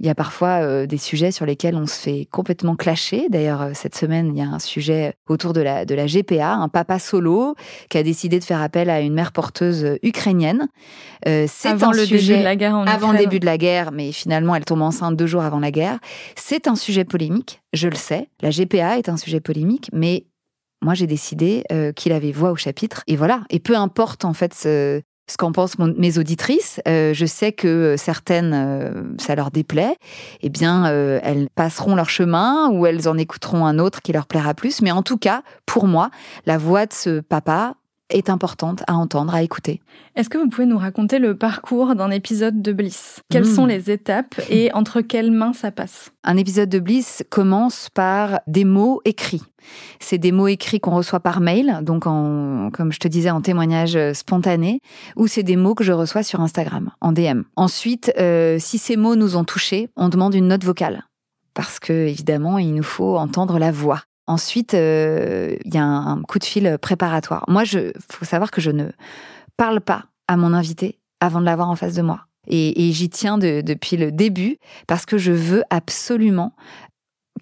Il 0.01 0.07
y 0.07 0.09
a 0.09 0.15
parfois 0.15 0.63
euh, 0.63 0.87
des 0.87 0.97
sujets 0.97 1.31
sur 1.31 1.45
lesquels 1.45 1.77
on 1.77 1.87
se 1.87 2.01
fait 2.01 2.27
complètement 2.31 2.75
clasher. 2.75 3.27
D'ailleurs, 3.29 3.61
euh, 3.61 3.71
cette 3.75 3.95
semaine, 3.95 4.35
il 4.35 4.39
y 4.39 4.43
a 4.43 4.49
un 4.49 4.59
sujet 4.59 5.13
autour 5.29 5.53
de 5.53 5.61
la, 5.61 5.85
de 5.85 5.95
la 5.95 6.07
GPA, 6.07 6.55
un 6.55 6.71
papa 6.71 6.99
solo 6.99 7.55
qui 7.91 7.99
a 7.99 8.03
décidé 8.03 8.39
de 8.39 8.45
faire 8.45 8.63
appel 8.63 8.89
à 8.89 9.01
une 9.01 9.13
mère 9.13 9.31
porteuse 9.31 9.99
ukrainienne. 10.03 10.69
Euh, 11.29 11.45
c'est 11.47 11.69
avant 11.69 11.93
le 11.93 12.07
début 12.07 12.39
de 12.39 12.43
la 12.43 12.57
guerre 12.57 12.75
en 12.77 12.87
Avant 12.87 13.13
le 13.13 13.19
début 13.19 13.41
de 13.41 13.45
la 13.45 13.59
guerre, 13.59 13.93
mais 13.93 14.11
finalement, 14.11 14.55
elle 14.55 14.65
tombe 14.65 14.81
enceinte 14.81 15.17
deux 15.17 15.27
jours 15.27 15.43
avant 15.43 15.61
la 15.61 15.71
guerre. 15.71 15.99
C'est 16.35 16.67
un 16.67 16.77
sujet 16.77 17.05
polémique, 17.05 17.61
je 17.75 17.89
le 17.89 17.97
sais. 17.97 18.31
La 18.41 18.49
GPA 18.49 18.97
est 18.97 19.11
un 19.11 19.19
sujet 19.19 19.41
polémique, 19.41 19.91
mais 19.93 20.25
moi, 20.81 20.95
j'ai 20.95 21.07
décidé 21.07 21.63
qu'il 21.95 22.13
avait 22.13 22.33
voix 22.33 22.53
au 22.53 22.57
chapitre. 22.57 23.03
Et 23.07 23.17
voilà. 23.17 23.43
Et 23.51 23.59
peu 23.59 23.77
importe, 23.77 24.25
en 24.25 24.33
fait, 24.33 24.55
ce, 24.55 25.03
ce 25.31 25.37
qu'en 25.37 25.53
pensent 25.53 25.79
mes 25.79 26.19
auditrices. 26.19 26.81
Euh, 26.89 27.15
je 27.15 27.27
sais 27.27 27.53
que 27.53 27.95
certaines, 27.97 28.53
euh, 28.53 29.03
ça 29.19 29.35
leur 29.35 29.51
déplaît. 29.51 29.97
Eh 30.43 30.49
bien, 30.49 30.87
euh, 30.87 31.21
elles 31.23 31.49
passeront 31.55 31.95
leur 31.95 32.11
chemin 32.11 32.71
ou 32.71 32.87
elles 32.87 33.09
en 33.09 33.17
écouteront 33.17 33.65
un 33.65 33.79
autre 33.79 34.03
qui 34.03 34.13
leur 34.13 34.27
plaira 34.27 34.55
plus. 34.55 34.83
Mais 34.83 34.91
en 34.91 35.03
tout 35.03 35.17
cas, 35.17 35.43
pour 35.67 35.87
moi, 35.87 36.11
la 36.47 36.59
voix 36.59 36.87
de 36.87 36.93
ce 36.93 37.21
papa 37.21 37.75
est 38.11 38.31
importante 38.31 38.83
à 38.87 38.95
entendre, 38.95 39.35
à 39.35 39.43
écouter. 39.43 39.81
Est-ce 40.17 40.29
que 40.29 40.39
vous 40.39 40.49
pouvez 40.49 40.67
nous 40.67 40.79
raconter 40.79 41.19
le 41.19 41.37
parcours 41.37 41.95
d'un 41.95 42.11
épisode 42.11 42.63
de 42.63 42.73
Bliss? 42.73 43.21
Quelles 43.31 43.45
hmm. 43.45 43.55
sont 43.55 43.67
les 43.67 43.91
étapes 43.91 44.41
et 44.49 44.73
entre 44.73 45.01
quelles 45.01 45.31
mains 45.31 45.53
ça 45.53 45.71
passe? 45.71 46.11
Un 46.25 46.37
épisode 46.37 46.69
de 46.69 46.79
Bliss 46.79 47.25
commence 47.31 47.89
par 47.91 48.41
des 48.47 48.65
mots 48.65 49.01
écrits. 49.05 49.43
C'est 50.01 50.19
des 50.19 50.33
mots 50.33 50.49
écrits 50.49 50.81
qu'on 50.81 50.95
reçoit 50.95 51.21
par 51.21 51.41
mail, 51.41 51.81
donc 51.83 52.07
en, 52.07 52.71
comme 52.73 52.93
je 52.93 52.99
te 52.99 53.09
disais, 53.09 53.31
en 53.31 53.41
témoignage 53.41 53.99
spontané, 54.13 54.81
ou 55.17 55.27
c'est 55.27 55.43
des 55.43 55.57
mots 55.57 55.75
que 55.75 55.85
je 55.85 55.93
reçois 55.93 56.23
sur 56.23 56.41
Instagram, 56.41 56.91
en 57.01 57.13
DM. 57.13 57.43
Ensuite, 57.57 58.13
euh, 58.19 58.59
si 58.59 58.79
ces 58.79 58.97
mots 58.97 59.17
nous 59.17 59.37
ont 59.37 59.45
touchés, 59.45 59.89
on 59.97 60.09
demande 60.09 60.35
une 60.35 60.49
note 60.49 60.65
vocale 60.65 61.05
parce 61.55 61.79
que 61.79 61.93
évidemment, 61.93 62.59
il 62.59 62.75
nous 62.75 62.83
faut 62.83 63.17
entendre 63.17 63.59
la 63.59 63.71
voix. 63.73 64.03
Ensuite, 64.31 64.75
euh, 64.75 65.57
il 65.65 65.75
y 65.75 65.77
a 65.77 65.83
un, 65.83 66.23
coup 66.23 66.39
de 66.39 66.45
fil 66.45 66.79
préparatoire. 66.81 67.45
Moi, 67.49 67.65
il 67.65 67.93
faut 68.13 68.25
savoir 68.25 68.53
que 68.53 68.61
je 68.61 68.71
ne 68.71 68.85
parle 69.57 69.81
pas 69.81 70.05
à 70.29 70.37
mon 70.37 70.55
invité 70.55 71.01
avant 71.19 71.41
de 71.41 71.47
l'avoir 71.47 71.69
en 71.69 71.75
face 71.75 71.95
de 71.95 72.03
moi. 72.03 72.27
Et, 72.47 72.93
j'y 72.93 73.11
tiens 73.11 73.39
depuis 73.39 73.97
le 73.97 74.13
début 74.13 74.59
parce 74.87 75.05
que 75.05 75.19
je 75.19 75.33
veux 75.33 75.65
absolument 75.69 76.55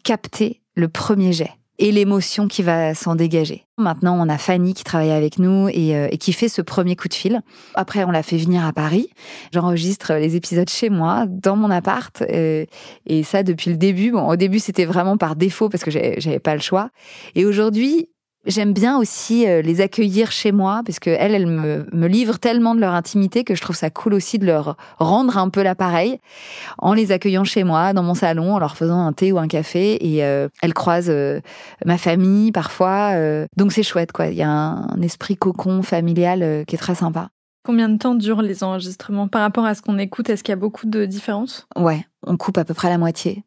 capter 0.03 0.63
le 0.77 0.89
premier 0.89 1.35
jet 1.35 1.58
et 1.79 1.93
l'émotion 1.93 2.49
qui 2.49 2.63
va 2.63 2.95
s'en 2.95 3.15
dégager. 3.15 3.65
Maintenant, 3.77 4.19
on 4.21 4.29
a 4.29 4.39
Fanny 4.39 4.75
qui 4.75 4.83
travaille 4.83 5.13
avec 5.13 5.39
nous 5.39 5.69
euh, 5.69 6.09
et, 6.11 6.19
qui 6.19 6.33
fait 6.33 6.49
ce 6.49 6.61
premier 6.61 6.97
coup 6.97 7.09
de 7.09 7.15
fil. 7.15 7.41
Après, 7.75 8.03
on 8.05 8.11
l'a 8.11 8.25
fait 8.25 8.37
venir 8.37 8.65
à 8.65 8.73
Paris. 8.73 9.11
J'enregistre 9.53 10.15
les 10.15 10.35
épisodes 10.35 10.69
chez 10.69 10.91
moi, 10.91 11.27
dans 11.29 11.57
mon 11.57 11.71
appart. 11.71 12.23
Euh, 12.23 12.65
et 13.07 13.23
ça, 13.23 13.45
depuis 13.45 13.71
le 13.71 13.77
début. 13.77 14.11
Bon, 14.11 14.29
au 14.29 14.37
début, 14.37 14.59
c'était 14.59 14.85
vraiment 14.85 15.17
par 15.17 15.37
défaut 15.37 15.69
parce 15.69 15.85
que 15.85 15.91
j'avais 15.91 16.41
pas 16.41 16.55
le 16.55 16.61
choix. 16.61 16.91
Et 17.37 17.47
aujourd'hui, 17.47 18.09
J'aime 18.47 18.73
bien 18.73 18.97
aussi 18.97 19.47
euh, 19.47 19.63
les 19.63 19.81
accueillir 19.81 20.31
chez 20.31 20.53
moi, 20.53 20.83
parce 20.87 21.01
que 21.01 21.11
elles, 21.11 21.35
elles 21.35 21.47
me, 21.47 21.87
me, 21.93 22.07
livrent 22.07 22.39
tellement 22.39 22.75
de 22.75 22.81
leur 22.81 22.95
intimité 22.95 23.43
que 23.43 23.55
je 23.55 23.61
trouve 23.61 23.77
ça 23.77 23.91
cool 23.91 24.15
aussi 24.15 24.39
de 24.39 24.47
leur 24.47 24.77
rendre 24.99 25.37
un 25.39 25.49
peu 25.49 25.63
l'appareil 25.63 26.21
en 26.79 26.95
les 26.95 27.11
accueillant 27.11 27.45
chez 27.45 27.65
moi, 27.65 27.93
dans 27.93 28.05
mon 28.05 28.15
salon, 28.15 28.55
en 28.55 28.59
leur 28.59 28.77
faisant 28.77 29.05
un 29.05 29.13
thé 29.13 29.33
ou 29.33 29.39
un 29.39 29.49
café. 29.49 29.99
Et 30.07 30.25
euh, 30.25 30.49
elles 30.63 30.73
croisent 30.73 31.11
euh, 31.11 31.41
ma 31.85 31.99
famille 31.99 32.53
parfois, 32.53 33.13
donc 33.57 33.73
c'est 33.73 33.83
chouette 33.83 34.13
quoi. 34.13 34.29
Il 34.29 34.37
y 34.37 34.43
a 34.43 34.49
un, 34.49 35.03
esprit 35.03 35.37
cocon 35.37 35.83
familial 35.83 36.65
qui 36.67 36.75
est 36.75 36.79
très 36.79 36.95
sympa. 36.95 37.31
Combien 37.65 37.89
de 37.89 37.99
temps 37.99 38.15
durent 38.15 38.43
les 38.43 38.65
enregistrements? 38.65 39.29
Par 39.29 39.43
rapport 39.43 39.65
à 39.65 39.75
ce 39.75 39.83
qu'on 39.83 39.99
écoute 39.99 40.31
Est-ce 40.31 40.43
qu'il 40.43 40.53
y 40.53 40.55
a 40.55 40.57
beaucoup 40.57 40.87
de 40.87 41.05
différences? 41.05 41.67
Ouais, 41.77 42.07
on 42.27 42.37
coupe 42.37 42.59
à 42.59 42.65
peu 42.65 42.75
près 42.75 42.89
la 42.89 42.99
moitié. 42.99 43.45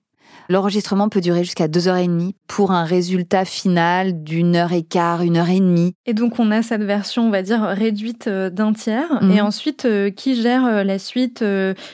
L'enregistrement 0.49 1.09
peut 1.09 1.21
durer 1.21 1.43
jusqu'à 1.43 1.67
deux 1.67 1.87
heures 1.87 1.97
et 1.97 2.07
demie 2.07 2.35
pour 2.47 2.71
un 2.71 2.83
résultat 2.83 3.45
final 3.45 4.23
d'une 4.23 4.55
heure 4.55 4.73
et 4.73 4.83
quart, 4.83 5.21
une 5.21 5.37
heure 5.37 5.49
et 5.49 5.59
demie. 5.59 5.93
Et 6.05 6.13
donc 6.13 6.39
on 6.39 6.51
a 6.51 6.61
cette 6.61 6.83
version, 6.83 7.27
on 7.27 7.29
va 7.31 7.41
dire, 7.41 7.61
réduite 7.61 8.27
euh, 8.27 8.49
d'un 8.49 8.73
tiers. 8.73 9.21
Mhm. 9.21 9.31
Et 9.31 9.41
ensuite, 9.41 9.85
euh, 9.85 10.09
qui 10.09 10.41
gère 10.41 10.65
euh, 10.65 10.83
la 10.83 10.99
suite, 10.99 11.43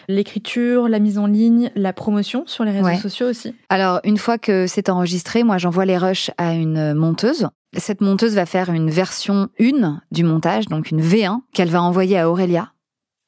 l'écriture, 0.08 0.88
la 0.90 1.00
mise 1.00 1.18
en 1.18 1.28
ligne, 1.28 1.72
la 1.76 1.94
promotion 1.94 2.44
sur 2.46 2.64
les 2.64 2.72
réseaux 2.72 3.02
sociaux 3.02 3.28
aussi? 3.28 3.54
Alors 3.70 4.00
une 4.04 4.18
fois 4.18 4.38
que 4.38 4.66
c'est 4.68 4.90
enregistré, 4.90 5.44
moi 5.44 5.58
j'envoie 5.58 5.86
les 5.86 5.98
rushs 5.98 6.32
à 6.38 6.54
une 6.54 6.94
monteuse 6.94 7.48
cette 7.76 8.02
monteuse 8.02 8.36
va 8.36 8.46
faire 8.46 8.70
une 8.70 8.90
version 8.90 9.50
1 9.60 10.02
du 10.12 10.24
montage, 10.24 10.68
donc 10.68 10.90
une 10.90 11.02
V1, 11.02 11.42
qu'elle 11.54 11.70
va 11.70 11.82
envoyer 11.82 12.18
à 12.18 12.30
Aurélia. 12.30 12.72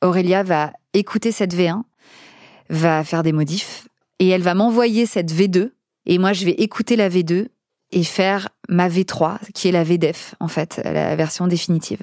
Aurélia 0.01 0.43
va 0.43 0.71
écouter 0.93 1.31
cette 1.31 1.53
V1, 1.53 1.81
va 2.69 3.03
faire 3.03 3.23
des 3.23 3.33
modifs, 3.33 3.88
et 4.19 4.27
elle 4.29 4.41
va 4.41 4.53
m'envoyer 4.53 5.05
cette 5.05 5.31
V2 5.31 5.71
et 6.05 6.17
moi 6.17 6.33
je 6.33 6.45
vais 6.45 6.51
écouter 6.51 6.95
la 6.95 7.09
V2 7.09 7.47
et 7.91 8.03
faire 8.03 8.49
ma 8.67 8.87
V3 8.87 9.39
qui 9.53 9.67
est 9.67 9.71
la 9.71 9.83
VDEF 9.83 10.35
en 10.39 10.47
fait, 10.47 10.79
la 10.85 11.15
version 11.15 11.47
définitive. 11.47 12.01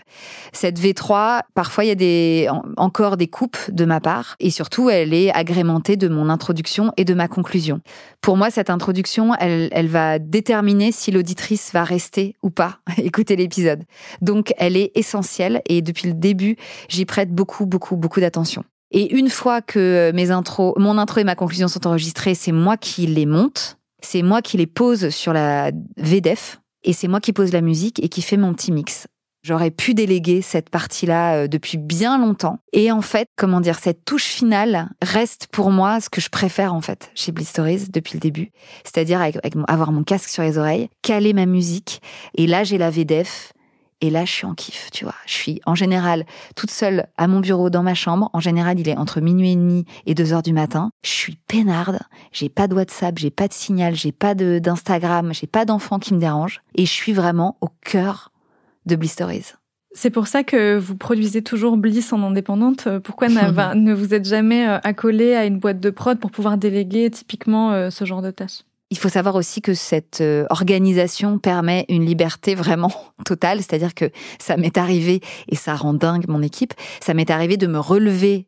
Cette 0.53 0.81
V3, 0.81 1.43
parfois 1.55 1.85
il 1.85 2.03
y 2.03 2.47
a 2.47 2.63
encore 2.77 3.17
des 3.17 3.29
coupes 3.29 3.59
de 3.71 3.85
ma 3.85 4.01
part 4.01 4.35
et 4.41 4.51
surtout 4.51 4.91
elle 4.91 5.15
est 5.15 5.33
agrémentée 5.33 5.97
de 5.97 6.09
mon 6.09 6.29
introduction 6.29 6.93
et 6.97 7.05
de 7.05 7.15
ma 7.15 7.29
conclusion. 7.29 7.81
Pour 8.21 8.37
moi 8.37 8.51
cette 8.51 8.71
introduction, 8.71 9.35
elle, 9.39 9.69
elle 9.71 9.89
va 9.89 10.19
déterminer 10.19 10.91
si 10.91 11.13
l'auditrice 11.13 11.73
va 11.73 11.85
rester 11.85 12.35
ou 12.43 12.51
pas 12.51 12.81
écouter 12.99 13.37
l'épisode. 13.37 13.85
Donc 14.21 14.53
elle 14.59 14.77
est 14.77 14.91
essentielle 14.97 15.63
et 15.69 15.83
depuis 15.83 16.09
le 16.09 16.15
début, 16.15 16.57
j'y 16.89 17.05
prête 17.05 17.31
beaucoup 17.31 17.67
beaucoup 17.67 17.97
beaucoup 17.97 18.21
d'attention. 18.21 18.65
Et 18.91 19.17
une 19.17 19.31
fois 19.31 19.63
que 19.63 20.13
mes 20.15 20.31
intros, 20.31 20.75
mon 20.79 20.99
intro 20.99 21.21
et 21.21 21.25
ma 21.25 21.35
conclusion 21.35 21.69
sont 21.69 21.87
enregistrés, 21.87 22.35
c'est 22.35 22.53
moi 22.53 22.77
qui 22.77 23.07
les 23.07 23.27
monte, 23.27 23.79
c'est 24.01 24.23
moi 24.23 24.43
qui 24.43 24.57
les 24.57 24.67
pose 24.67 25.09
sur 25.11 25.33
la 25.33 25.73
VDEF, 25.97 26.61
et 26.85 26.93
c'est 26.93 27.09
moi 27.09 27.21
qui 27.21 27.33
pose 27.33 27.53
la 27.53 27.61
musique 27.61 28.03
et 28.03 28.09
qui 28.09 28.23
fait 28.23 28.37
mon 28.37 28.55
petit 28.55 28.73
mix. 28.73 29.09
J'aurais 29.47 29.71
pu 29.71 29.95
déléguer 29.95 30.43
cette 30.43 30.71
partie-là 30.71 31.37
euh, 31.37 31.47
depuis 31.47 31.79
bien 31.79 32.19
longtemps. 32.19 32.59
Et 32.73 32.91
en 32.91 33.01
fait, 33.01 33.29
comment 33.37 33.61
dire, 33.61 33.79
cette 33.79 34.05
touche 34.05 34.25
finale 34.25 34.89
reste 35.03 35.47
pour 35.53 35.71
moi 35.71 36.01
ce 36.01 36.11
que 36.11 36.21
je 36.21 36.31
préfère 36.31 36.75
en 36.75 36.81
fait 36.81 37.13
chez 37.15 37.31
Bliss 37.31 37.51
Stories 37.51 37.91
depuis 37.93 38.15
le 38.15 38.19
début. 38.19 38.51
C'est-à-dire 38.83 39.21
avoir 39.69 39.93
mon 39.93 40.03
casque 40.03 40.31
sur 40.31 40.43
les 40.43 40.59
oreilles, 40.59 40.89
caler 41.03 41.33
ma 41.33 41.47
musique. 41.47 42.03
Et 42.35 42.49
là, 42.49 42.65
j'ai 42.65 42.77
la 42.77 42.91
VDEF 42.91 43.53
et 44.01 44.11
là, 44.11 44.25
je 44.27 44.33
suis 44.33 44.47
en 44.47 44.55
kiff, 44.55 44.91
tu 44.93 45.05
vois. 45.05 45.15
Je 45.27 45.33
suis 45.33 45.61
en 45.65 45.75
général 45.75 46.27
toute 46.55 46.71
seule 46.71 47.07
à 47.17 47.27
mon 47.29 47.41
bureau 47.41 47.71
dans 47.71 47.83
ma 47.83 47.95
chambre. 47.95 48.29
En 48.35 48.41
général, 48.41 48.79
il 48.79 48.89
est 48.89 48.97
entre 48.97 49.21
minuit 49.21 49.53
et 49.53 49.57
demi 49.57 49.87
et 50.05 50.15
deux 50.15 50.35
heures 50.35 50.43
du 50.43 50.53
matin. 50.53 50.91
Je 51.03 51.11
suis 51.11 51.39
peinarde. 51.49 51.99
J'ai 52.31 52.51
pas 52.51 52.69
de 52.69 52.75
WhatsApp, 52.75 53.19
j'ai 53.19 53.31
pas 53.31 53.49
de 53.49 53.55
signal, 53.55 53.95
j'ai 53.95 54.13
pas 54.13 54.35
d'Instagram, 54.35 55.33
j'ai 55.33 55.47
pas 55.47 55.65
d'enfants 55.65 55.99
qui 55.99 56.13
me 56.13 56.21
dérangent. 56.21 56.61
Et 56.75 56.85
je 56.85 56.93
suis 56.93 57.15
vraiment 57.15 57.57
au 57.63 57.69
cœur 57.69 58.33
de 58.85 58.97
Bliss 58.97 59.13
Stories. 59.13 59.55
C'est 59.93 60.11
pour 60.11 60.27
ça 60.27 60.45
que 60.45 60.77
vous 60.77 60.95
produisez 60.95 61.43
toujours 61.43 61.79
Bliss 61.79 62.13
en 62.13 62.23
indépendante. 62.23 62.87
Pourquoi 63.03 63.29
ne 63.75 63.95
vous 63.95 64.13
êtes 64.13 64.27
jamais 64.27 64.69
euh, 64.69 64.79
accolé 64.85 65.35
à 65.35 65.47
une 65.47 65.59
boîte 65.59 65.81
de 65.81 65.89
prod 65.89 66.19
pour 66.21 66.31
pouvoir 66.31 66.59
déléguer 66.59 67.11
typiquement 67.11 67.73
euh, 67.73 67.89
ce 67.89 68.05
genre 68.05 68.21
de 68.21 68.31
tâches 68.31 68.61
il 68.91 68.99
faut 68.99 69.09
savoir 69.09 69.35
aussi 69.35 69.61
que 69.61 69.75
cette 69.75 70.21
euh, 70.21 70.47
organisation 70.51 71.39
permet 71.39 71.85
une 71.89 72.05
liberté 72.05 72.55
vraiment 72.55 72.93
totale, 73.25 73.59
c'est-à-dire 73.59 73.95
que 73.95 74.11
ça 74.39 74.57
m'est 74.57 74.79
arrivé, 74.79 75.21
et 75.49 75.57
ça 75.57 75.75
rend 75.75 75.95
dingue 75.95 76.29
mon 76.29 76.43
équipe, 76.43 76.75
ça 77.01 77.15
m'est 77.15 77.31
arrivé 77.31 77.57
de 77.57 77.67
me 77.67 77.79
relever 77.79 78.47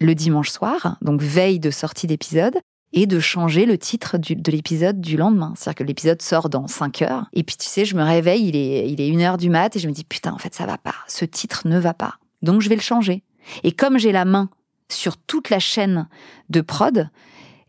le 0.00 0.14
dimanche 0.14 0.50
soir, 0.50 0.96
donc 1.02 1.22
veille 1.22 1.60
de 1.60 1.70
sortie 1.70 2.06
d'épisode, 2.06 2.58
et 2.96 3.06
de 3.06 3.18
changer 3.18 3.66
le 3.66 3.76
titre 3.76 4.18
de 4.18 4.52
l'épisode 4.52 5.00
du 5.00 5.16
lendemain. 5.16 5.52
C'est-à-dire 5.56 5.78
que 5.78 5.82
l'épisode 5.82 6.22
sort 6.22 6.48
dans 6.48 6.68
5 6.68 7.02
heures, 7.02 7.24
et 7.32 7.42
puis 7.42 7.56
tu 7.56 7.66
sais, 7.66 7.84
je 7.84 7.96
me 7.96 8.04
réveille, 8.04 8.46
il 8.46 8.54
est, 8.54 8.88
il 8.88 9.00
est 9.00 9.12
1 9.12 9.20
heure 9.20 9.36
du 9.36 9.50
mat, 9.50 9.74
et 9.74 9.80
je 9.80 9.88
me 9.88 9.92
dis, 9.92 10.04
putain, 10.04 10.32
en 10.32 10.38
fait, 10.38 10.54
ça 10.54 10.64
va 10.64 10.78
pas, 10.78 10.94
ce 11.08 11.24
titre 11.24 11.66
ne 11.66 11.78
va 11.78 11.92
pas. 11.92 12.14
Donc 12.42 12.60
je 12.60 12.68
vais 12.68 12.76
le 12.76 12.80
changer. 12.80 13.24
Et 13.64 13.72
comme 13.72 13.98
j'ai 13.98 14.12
la 14.12 14.24
main 14.24 14.48
sur 14.88 15.16
toute 15.16 15.50
la 15.50 15.58
chaîne 15.58 16.06
de 16.50 16.60
prod, 16.60 17.10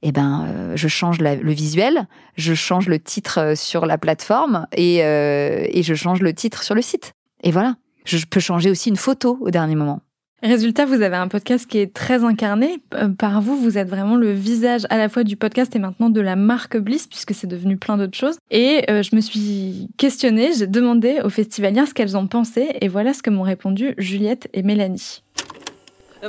eh 0.01 0.11
ben, 0.11 0.45
euh, 0.47 0.73
je 0.75 0.87
change 0.87 1.19
le 1.19 1.51
visuel, 1.51 2.07
je 2.35 2.53
change 2.53 2.87
le 2.87 2.99
titre 2.99 3.39
euh, 3.39 3.55
sur 3.55 3.85
la 3.85 3.97
plateforme 3.97 4.67
et, 4.75 5.03
euh, 5.03 5.65
et 5.69 5.83
je 5.83 5.93
change 5.95 6.21
le 6.21 6.33
titre 6.33 6.63
sur 6.63 6.75
le 6.75 6.81
site. 6.81 7.13
Et 7.43 7.51
voilà. 7.51 7.75
Je 8.05 8.23
peux 8.25 8.39
changer 8.39 8.69
aussi 8.69 8.89
une 8.89 8.97
photo 8.97 9.37
au 9.41 9.49
dernier 9.49 9.75
moment. 9.75 10.01
Résultat, 10.43 10.85
vous 10.85 11.01
avez 11.01 11.15
un 11.15 11.27
podcast 11.27 11.65
qui 11.65 11.79
est 11.79 11.91
très 11.91 12.23
incarné. 12.23 12.77
Par 13.17 13.41
vous, 13.41 13.57
vous 13.57 13.79
êtes 13.79 13.89
vraiment 13.89 14.15
le 14.15 14.31
visage 14.31 14.85
à 14.91 14.97
la 14.97 15.09
fois 15.09 15.23
du 15.23 15.37
podcast 15.37 15.75
et 15.75 15.79
maintenant 15.79 16.11
de 16.11 16.21
la 16.21 16.35
marque 16.35 16.77
Bliss, 16.77 17.07
puisque 17.07 17.33
c'est 17.33 17.47
devenu 17.47 17.77
plein 17.77 17.97
d'autres 17.97 18.17
choses. 18.17 18.37
Et 18.51 18.85
je 18.87 19.15
me 19.15 19.21
suis 19.21 19.89
questionnée, 19.97 20.51
j'ai 20.55 20.67
demandé 20.67 21.19
aux 21.23 21.29
festivalières 21.29 21.87
ce 21.87 21.95
qu'elles 21.95 22.15
en 22.15 22.27
pensaient, 22.27 22.77
et 22.81 22.89
voilà 22.89 23.15
ce 23.15 23.23
que 23.23 23.31
m'ont 23.31 23.41
répondu 23.41 23.95
Juliette 23.97 24.47
et 24.53 24.61
Mélanie. 24.61 25.23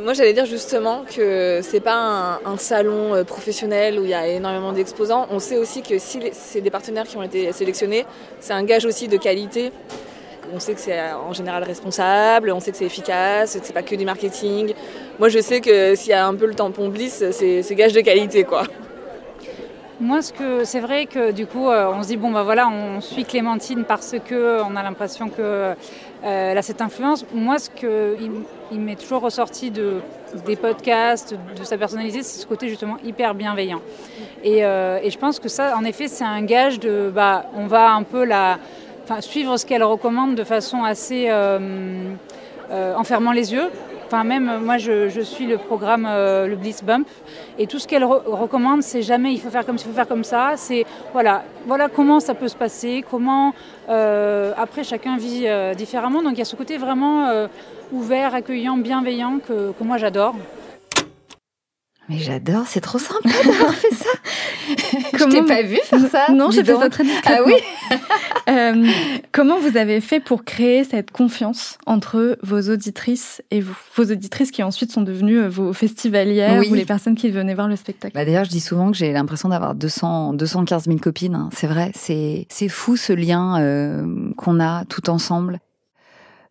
Moi, 0.03 0.13
j'allais 0.13 0.35
dire 0.35 0.45
justement 0.45 1.05
que 1.05 1.61
c'est 1.63 1.81
pas 1.81 2.41
un, 2.45 2.57
salon 2.59 3.25
professionnel 3.25 3.99
où 3.99 4.05
il 4.05 4.11
y 4.11 4.15
a 4.15 4.27
énormément 4.27 4.73
d'exposants. 4.73 5.27
On 5.31 5.39
sait 5.39 5.57
aussi 5.57 5.81
que 5.81 5.99
si 5.99 6.21
c'est 6.33 6.61
des 6.61 6.71
partenaires 6.71 7.07
qui 7.07 7.17
ont 7.17 7.23
été 7.23 7.51
sélectionnés, 7.53 8.05
c'est 8.41 8.53
un 8.53 8.65
gage 8.65 8.85
aussi 8.85 9.09
de 9.09 9.17
qualité. 9.17 9.73
On 10.53 10.61
sait 10.61 10.75
que 10.75 10.81
c'est 10.81 11.01
en 11.13 11.33
général 11.33 11.63
responsable, 11.63 12.53
on 12.53 12.61
sait 12.61 12.73
que 12.73 12.77
c'est 12.77 12.85
efficace, 12.85 13.57
que 13.57 13.65
c'est 13.65 13.73
pas 13.73 13.83
que 13.83 13.95
du 13.95 14.05
marketing. 14.05 14.75
Moi, 15.19 15.31
je 15.31 15.39
sais 15.39 15.61
que 15.61 15.95
s'il 15.95 16.11
y 16.11 16.15
a 16.15 16.27
un 16.27 16.35
peu 16.35 16.47
le 16.47 16.55
tampon 16.55 16.89
Bliss, 16.89 17.25
c'est 17.31 17.75
gage 17.75 17.95
de 17.95 18.01
qualité, 18.01 18.45
quoi. 18.45 18.65
Moi, 19.99 20.21
ce 20.21 20.31
que 20.31 20.65
c'est 20.65 20.81
vrai 20.81 21.07
que 21.07 21.31
du 21.31 21.47
coup, 21.47 21.71
euh, 21.71 21.91
on 21.91 22.03
se 22.03 22.09
dit 22.09 22.19
bon 22.19 22.31
bah 22.31 22.43
voilà, 22.43 22.69
on 22.69 23.01
suit 23.01 23.25
Clémentine 23.25 23.85
parce 23.85 24.17
que 24.23 24.61
on 24.63 24.77
a 24.77 24.83
l'impression 24.83 25.31
que 25.31 25.73
euh, 26.27 26.57
a 26.57 26.63
cette 26.63 26.83
influence. 26.83 27.25
Moi, 27.33 27.59
ce 27.59 27.71
que 27.71 28.17
il, 28.73 28.81
m'est 28.81 28.97
toujours 28.97 29.23
ressorti 29.23 29.71
de 29.71 30.01
des 30.45 30.57
podcasts, 30.57 31.35
de 31.59 31.65
sa 31.65 31.79
personnalité, 31.79 32.23
c'est 32.23 32.41
ce 32.41 32.47
côté 32.47 32.69
justement 32.69 32.97
hyper 33.05 33.35
bienveillant. 33.35 33.81
Et, 34.43 34.65
euh, 34.65 35.09
je 35.09 35.17
pense 35.19 35.39
que 35.39 35.49
ça, 35.49 35.77
en 35.77 35.85
effet, 35.85 36.09
c'est 36.09 36.25
un 36.25 36.43
gage 36.43 36.81
de 36.81 37.11
bah 37.15 37.47
on 37.55 37.67
va 37.67 37.93
un 37.93 38.03
peu 38.03 38.25
la 38.25 38.59
suivre 39.21 39.57
ce 39.57 39.65
qu'elle 39.65 39.85
recommande 39.85 40.35
de 40.35 40.43
façon 40.43 40.83
assez 40.83 41.31
en 42.71 43.05
fermant 43.05 43.33
les 43.33 43.53
yeux 43.53 43.71
Enfin, 44.07 44.23
même 44.23 44.61
moi, 44.63 44.79
je, 44.79 45.21
suis 45.21 45.47
le 45.47 45.59
programme, 45.59 46.07
euh, 46.09 46.47
le 46.47 46.55
Bliss 46.55 46.85
Bump, 46.85 47.09
et 47.59 47.67
tout 47.67 47.81
ce 47.81 47.89
qu'elle 47.89 48.05
recommande, 48.05 48.85
c'est 48.85 49.03
jamais 49.03 49.33
il 49.33 49.41
faut 49.41 49.51
faire 49.51 49.67
comme 49.67 49.75
il 49.75 49.83
faut 49.83 49.91
faire 49.91 50.07
comme 50.07 50.23
ça. 50.23 50.53
C'est 50.55 50.87
voilà, 51.13 51.43
voilà 51.67 51.89
comment 51.89 52.21
ça 52.21 52.35
peut 52.35 52.47
se 52.47 52.55
passer, 52.55 53.05
comment 53.11 53.53
euh, 53.89 54.53
après 54.57 54.85
chacun 54.85 55.17
vit 55.17 55.47
euh, 55.47 55.75
différemment. 55.75 56.23
Donc 56.23 56.35
il 56.35 56.39
y 56.39 56.43
a 56.43 56.45
ce 56.45 56.55
côté 56.55 56.79
vraiment 56.79 57.49
ouvert, 57.93 58.33
accueillant, 58.35 58.77
bienveillant 58.77 59.41
que 59.41 59.83
moi 59.83 59.99
j'adore. 59.99 60.37
Mais 62.09 62.19
j'adore, 62.19 62.67
c'est 62.67 62.81
trop 62.81 62.99
sympa 62.99 63.29
d'avoir 63.45 63.75
fait 63.75 63.95
ça. 63.95 64.11
Comment... 65.19 65.31
Je 65.31 65.41
t'ai 65.41 65.47
pas 65.47 65.63
vu 65.63 65.79
faire 65.85 66.09
ça. 66.11 66.33
Non, 66.33 66.51
j'ai 66.51 66.63
fait 66.63 66.77
ça 66.77 66.89
très 66.89 67.05
discrètement. 67.05 67.47
Ah 67.47 67.91
oui. 67.91 67.99
euh, 68.49 68.91
comment 69.33 69.59
vous 69.59 69.77
avez 69.77 70.01
fait 70.01 70.21
pour 70.21 70.45
créer 70.45 70.85
cette 70.85 71.11
confiance 71.11 71.79
entre 71.87 72.39
vos 72.43 72.61
auditrices 72.71 73.43
et 73.51 73.61
vous, 73.61 73.75
vos 73.97 74.05
auditrices 74.05 74.53
qui 74.53 74.63
ensuite 74.63 74.93
sont 74.93 75.03
devenues 75.03 75.41
euh, 75.41 75.49
vos 75.49 75.73
festivalières 75.73 76.63
ou 76.71 76.75
les 76.75 76.85
personnes 76.85 77.17
qui 77.17 77.31
venaient 77.31 77.55
voir 77.55 77.69
le 77.69 77.77
spectacle? 77.77 78.15
Bah 78.15 78.25
D'ailleurs, 78.25 78.45
je 78.45 78.51
dis 78.51 78.61
souvent 78.61 78.93
que 78.93 78.97
j'ai 78.97 79.13
l'impression 79.13 79.49
d'avoir 79.49 79.75
200, 79.75 80.35
215 80.35 80.85
000 80.85 80.99
copines. 80.99 81.35
Hein. 81.35 81.51
C'est 81.53 81.67
vrai, 81.67 81.91
c'est 81.95 82.47
c'est 82.51 82.69
fou 82.69 82.97
ce 82.97 83.13
lien 83.13 83.61
euh, 83.61 84.31
qu'on 84.37 84.61
a 84.61 84.85
tout 84.85 85.11
ensemble 85.11 85.59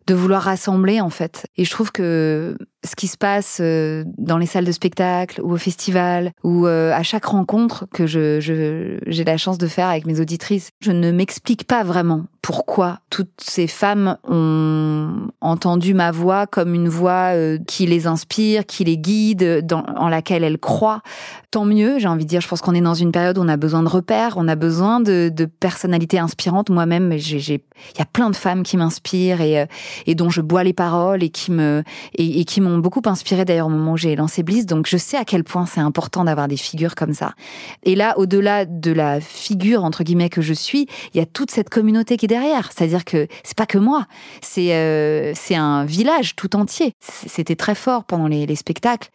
de 0.06 0.14
vouloir 0.14 0.42
rassembler 0.42 1.00
en 1.00 1.10
fait. 1.10 1.46
Et 1.56 1.64
je 1.64 1.70
trouve 1.70 1.92
que 1.92 2.56
ce 2.86 2.96
qui 2.96 3.08
se 3.08 3.16
passe 3.16 3.58
euh, 3.60 4.04
dans 4.18 4.38
les 4.38 4.46
salles 4.46 4.64
de 4.64 4.72
spectacle 4.72 5.40
ou 5.42 5.52
au 5.52 5.56
festival 5.56 6.32
ou 6.42 6.66
euh, 6.66 6.92
à 6.92 7.02
chaque 7.02 7.26
rencontre 7.26 7.86
que 7.92 8.06
j'ai 8.06 9.24
la 9.24 9.36
chance 9.36 9.58
de 9.58 9.66
faire 9.66 9.88
avec 9.88 10.06
mes 10.06 10.20
auditrices, 10.20 10.70
je 10.80 10.92
ne 10.92 11.10
m'explique 11.10 11.66
pas 11.66 11.82
vraiment 11.82 12.24
pourquoi 12.46 13.00
toutes 13.10 13.40
ces 13.40 13.66
femmes 13.66 14.18
ont 14.28 15.30
entendu 15.40 15.94
ma 15.94 16.12
voix 16.12 16.46
comme 16.46 16.74
une 16.74 16.88
voix 16.88 17.34
euh, 17.34 17.58
qui 17.66 17.86
les 17.86 18.06
inspire, 18.06 18.66
qui 18.66 18.84
les 18.84 18.96
guide, 18.96 19.66
en 19.72 20.08
laquelle 20.08 20.44
elles 20.44 20.58
croient. 20.58 21.02
Tant 21.50 21.64
mieux, 21.64 21.98
j'ai 21.98 22.06
envie 22.06 22.24
de 22.24 22.28
dire. 22.28 22.40
Je 22.40 22.46
pense 22.46 22.60
qu'on 22.60 22.74
est 22.74 22.80
dans 22.80 22.94
une 22.94 23.10
période 23.10 23.36
où 23.36 23.40
on 23.40 23.48
a 23.48 23.56
besoin 23.56 23.82
de 23.82 23.88
repères, 23.88 24.34
on 24.36 24.46
a 24.46 24.54
besoin 24.54 25.00
de, 25.00 25.32
personnalités 25.58 26.20
inspirantes. 26.20 26.70
Moi-même, 26.70 27.12
il 27.12 27.40
y 27.40 27.60
a 28.00 28.04
plein 28.04 28.30
de 28.30 28.36
femmes 28.36 28.62
qui 28.62 28.76
m'inspirent 28.76 29.40
et, 29.40 30.14
dont 30.14 30.30
je 30.30 30.40
bois 30.40 30.62
les 30.62 30.72
paroles 30.72 31.24
et 31.24 31.30
qui 31.30 31.50
me 31.50 31.82
et 32.14 32.44
qui 32.44 32.60
m'ont 32.60 32.75
beaucoup 32.78 33.02
inspiré 33.06 33.44
d'ailleurs 33.44 33.66
au 33.66 33.70
moment 33.70 33.92
où 33.92 33.96
j'ai 33.96 34.16
lancé 34.16 34.42
Bliss. 34.42 34.66
Donc 34.66 34.86
je 34.86 34.96
sais 34.96 35.16
à 35.16 35.24
quel 35.24 35.44
point 35.44 35.66
c'est 35.66 35.80
important 35.80 36.24
d'avoir 36.24 36.48
des 36.48 36.56
figures 36.56 36.94
comme 36.94 37.14
ça. 37.14 37.34
Et 37.82 37.94
là, 37.94 38.18
au-delà 38.18 38.64
de 38.64 38.92
la 38.92 39.20
figure 39.20 39.84
entre 39.84 40.04
guillemets 40.04 40.30
que 40.30 40.42
je 40.42 40.54
suis, 40.54 40.86
il 41.14 41.18
y 41.18 41.20
a 41.20 41.26
toute 41.26 41.50
cette 41.50 41.70
communauté 41.70 42.16
qui 42.16 42.26
est 42.26 42.28
derrière. 42.28 42.70
C'est-à-dire 42.72 43.04
que 43.04 43.26
c'est 43.44 43.56
pas 43.56 43.66
que 43.66 43.78
moi, 43.78 44.06
c'est 44.42 44.74
euh, 44.74 45.32
un 45.50 45.84
village 45.84 46.36
tout 46.36 46.56
entier. 46.56 46.92
C'était 47.00 47.56
très 47.56 47.74
fort 47.74 48.04
pendant 48.04 48.28
les, 48.28 48.46
les 48.46 48.56
spectacles. 48.56 49.10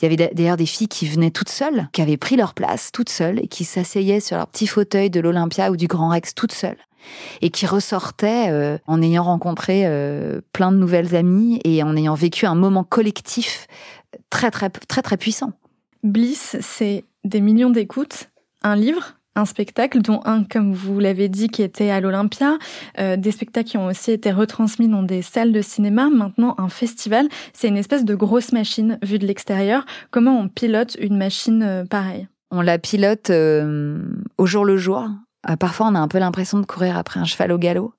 Il 0.00 0.10
y 0.10 0.12
avait 0.12 0.32
d'ailleurs 0.34 0.56
des 0.56 0.66
filles 0.66 0.88
qui 0.88 1.06
venaient 1.06 1.30
toutes 1.30 1.48
seules, 1.48 1.88
qui 1.92 2.02
avaient 2.02 2.16
pris 2.16 2.36
leur 2.36 2.54
place 2.54 2.90
toutes 2.92 3.10
seules 3.10 3.40
et 3.40 3.48
qui 3.48 3.64
s'asseyaient 3.64 4.20
sur 4.20 4.36
leur 4.36 4.46
petit 4.48 4.66
fauteuil 4.66 5.10
de 5.10 5.20
l'Olympia 5.20 5.70
ou 5.70 5.76
du 5.76 5.86
Grand 5.86 6.08
Rex 6.08 6.34
toutes 6.34 6.52
seules 6.52 6.78
et 7.42 7.50
qui 7.50 7.66
ressortaient 7.66 8.50
euh, 8.50 8.78
en 8.86 9.02
ayant 9.02 9.24
rencontré 9.24 9.82
euh, 9.84 10.40
plein 10.52 10.72
de 10.72 10.76
nouvelles 10.76 11.14
amies 11.14 11.60
et 11.64 11.82
en 11.82 11.96
ayant 11.96 12.14
vécu 12.14 12.46
un 12.46 12.54
moment 12.54 12.84
collectif 12.84 13.66
très 14.30 14.50
très 14.50 14.70
très 14.70 15.02
très 15.02 15.16
puissant. 15.16 15.52
Bliss, 16.02 16.56
c'est 16.60 17.04
des 17.24 17.40
millions 17.40 17.70
d'écoutes, 17.70 18.30
un 18.62 18.76
livre, 18.76 19.16
un 19.36 19.44
spectacle, 19.44 20.00
dont 20.00 20.20
un, 20.24 20.44
comme 20.44 20.72
vous 20.72 21.00
l'avez 21.00 21.28
dit, 21.28 21.48
qui 21.48 21.62
était 21.62 21.90
à 21.90 22.00
l'Olympia, 22.00 22.58
euh, 22.98 23.16
des 23.16 23.32
spectacles 23.32 23.70
qui 23.70 23.78
ont 23.78 23.86
aussi 23.86 24.12
été 24.12 24.30
retransmis 24.30 24.88
dans 24.88 25.02
des 25.02 25.22
salles 25.22 25.52
de 25.52 25.62
cinéma, 25.62 26.08
maintenant 26.10 26.54
un 26.58 26.68
festival. 26.68 27.28
C'est 27.52 27.68
une 27.68 27.76
espèce 27.76 28.04
de 28.04 28.14
grosse 28.14 28.52
machine 28.52 28.98
vue 29.02 29.18
de 29.18 29.26
l'extérieur. 29.26 29.84
Comment 30.10 30.38
on 30.38 30.48
pilote 30.48 30.96
une 31.00 31.16
machine 31.16 31.62
euh, 31.62 31.84
pareille? 31.84 32.28
On 32.50 32.60
la 32.60 32.78
pilote 32.78 33.30
euh, 33.30 33.98
au 34.38 34.46
jour 34.46 34.64
le 34.64 34.76
jour. 34.76 35.08
Parfois, 35.58 35.88
on 35.88 35.94
a 35.94 36.00
un 36.00 36.08
peu 36.08 36.18
l'impression 36.18 36.58
de 36.58 36.66
courir 36.66 36.96
après 36.96 37.20
un 37.20 37.24
cheval 37.24 37.52
au 37.52 37.58
galop. 37.58 37.94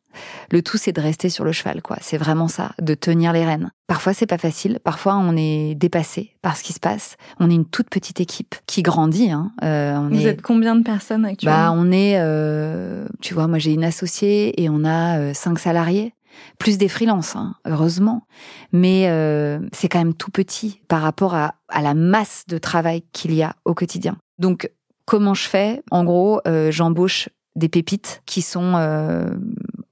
Le 0.50 0.62
tout, 0.62 0.78
c'est 0.78 0.94
de 0.94 1.02
rester 1.02 1.30
sur 1.30 1.44
le 1.44 1.52
cheval, 1.52 1.82
quoi. 1.82 1.98
C'est 2.00 2.18
vraiment 2.18 2.48
ça, 2.48 2.72
de 2.82 2.94
tenir 2.94 3.34
les 3.34 3.44
rênes. 3.44 3.72
Parfois, 3.88 4.14
c'est 4.14 4.26
pas 4.26 4.38
facile. 4.38 4.80
Parfois, 4.82 5.18
on 5.18 5.36
est 5.36 5.76
dépassé 5.76 6.38
par 6.42 6.56
ce 6.56 6.64
qui 6.64 6.72
se 6.72 6.80
passe. 6.80 7.18
On 7.40 7.50
est 7.50 7.56
une 7.56 7.66
toute 7.66 7.90
petite 7.90 8.22
équipe 8.22 8.56
qui 8.66 8.82
grandit. 8.82 9.32
Hein. 9.32 9.52
Euh, 9.64 9.98
on 9.98 10.08
Vous 10.08 10.26
êtes 10.26 10.42
combien 10.42 10.78
de 10.78 10.84
personnes 10.84 11.26
actuellement? 11.26 11.58
Bah, 11.58 11.74
on 11.76 11.92
est, 11.92 12.16
euh, 12.18 13.08
tu 13.22 13.34
vois, 13.34 13.48
moi 13.48 13.60
j'ai 13.60 13.74
une 13.74 13.84
associée 13.84 14.62
et 14.64 14.70
on 14.70 14.86
a 14.86 15.20
euh, 15.20 15.34
cinq 15.34 15.60
salariés 15.60 16.14
plus 16.60 16.78
des 16.78 16.90
freelances, 16.90 17.36
hein, 17.36 17.56
heureusement. 17.66 18.24
Mais 18.72 19.08
euh, 19.08 19.60
c'est 19.74 19.90
quand 19.90 20.00
même 20.00 20.14
tout 20.14 20.32
petit 20.32 20.82
par 20.88 21.02
rapport 21.02 21.36
à, 21.36 21.56
à 21.70 21.82
la 21.82 21.94
masse 21.94 22.44
de 22.48 22.58
travail 22.58 23.04
qu'il 23.14 23.34
y 23.34 23.44
a 23.44 23.56
au 23.66 23.74
quotidien. 23.74 24.18
Donc, 24.38 24.70
comment 25.06 25.34
je 25.34 25.48
fais? 25.48 25.82
En 25.92 26.04
gros, 26.04 26.42
euh, 26.48 26.72
j'embauche 26.72 27.30
des 27.56 27.70
pépites 27.70 28.22
qui 28.26 28.42
sont 28.42 28.74
euh, 28.76 29.30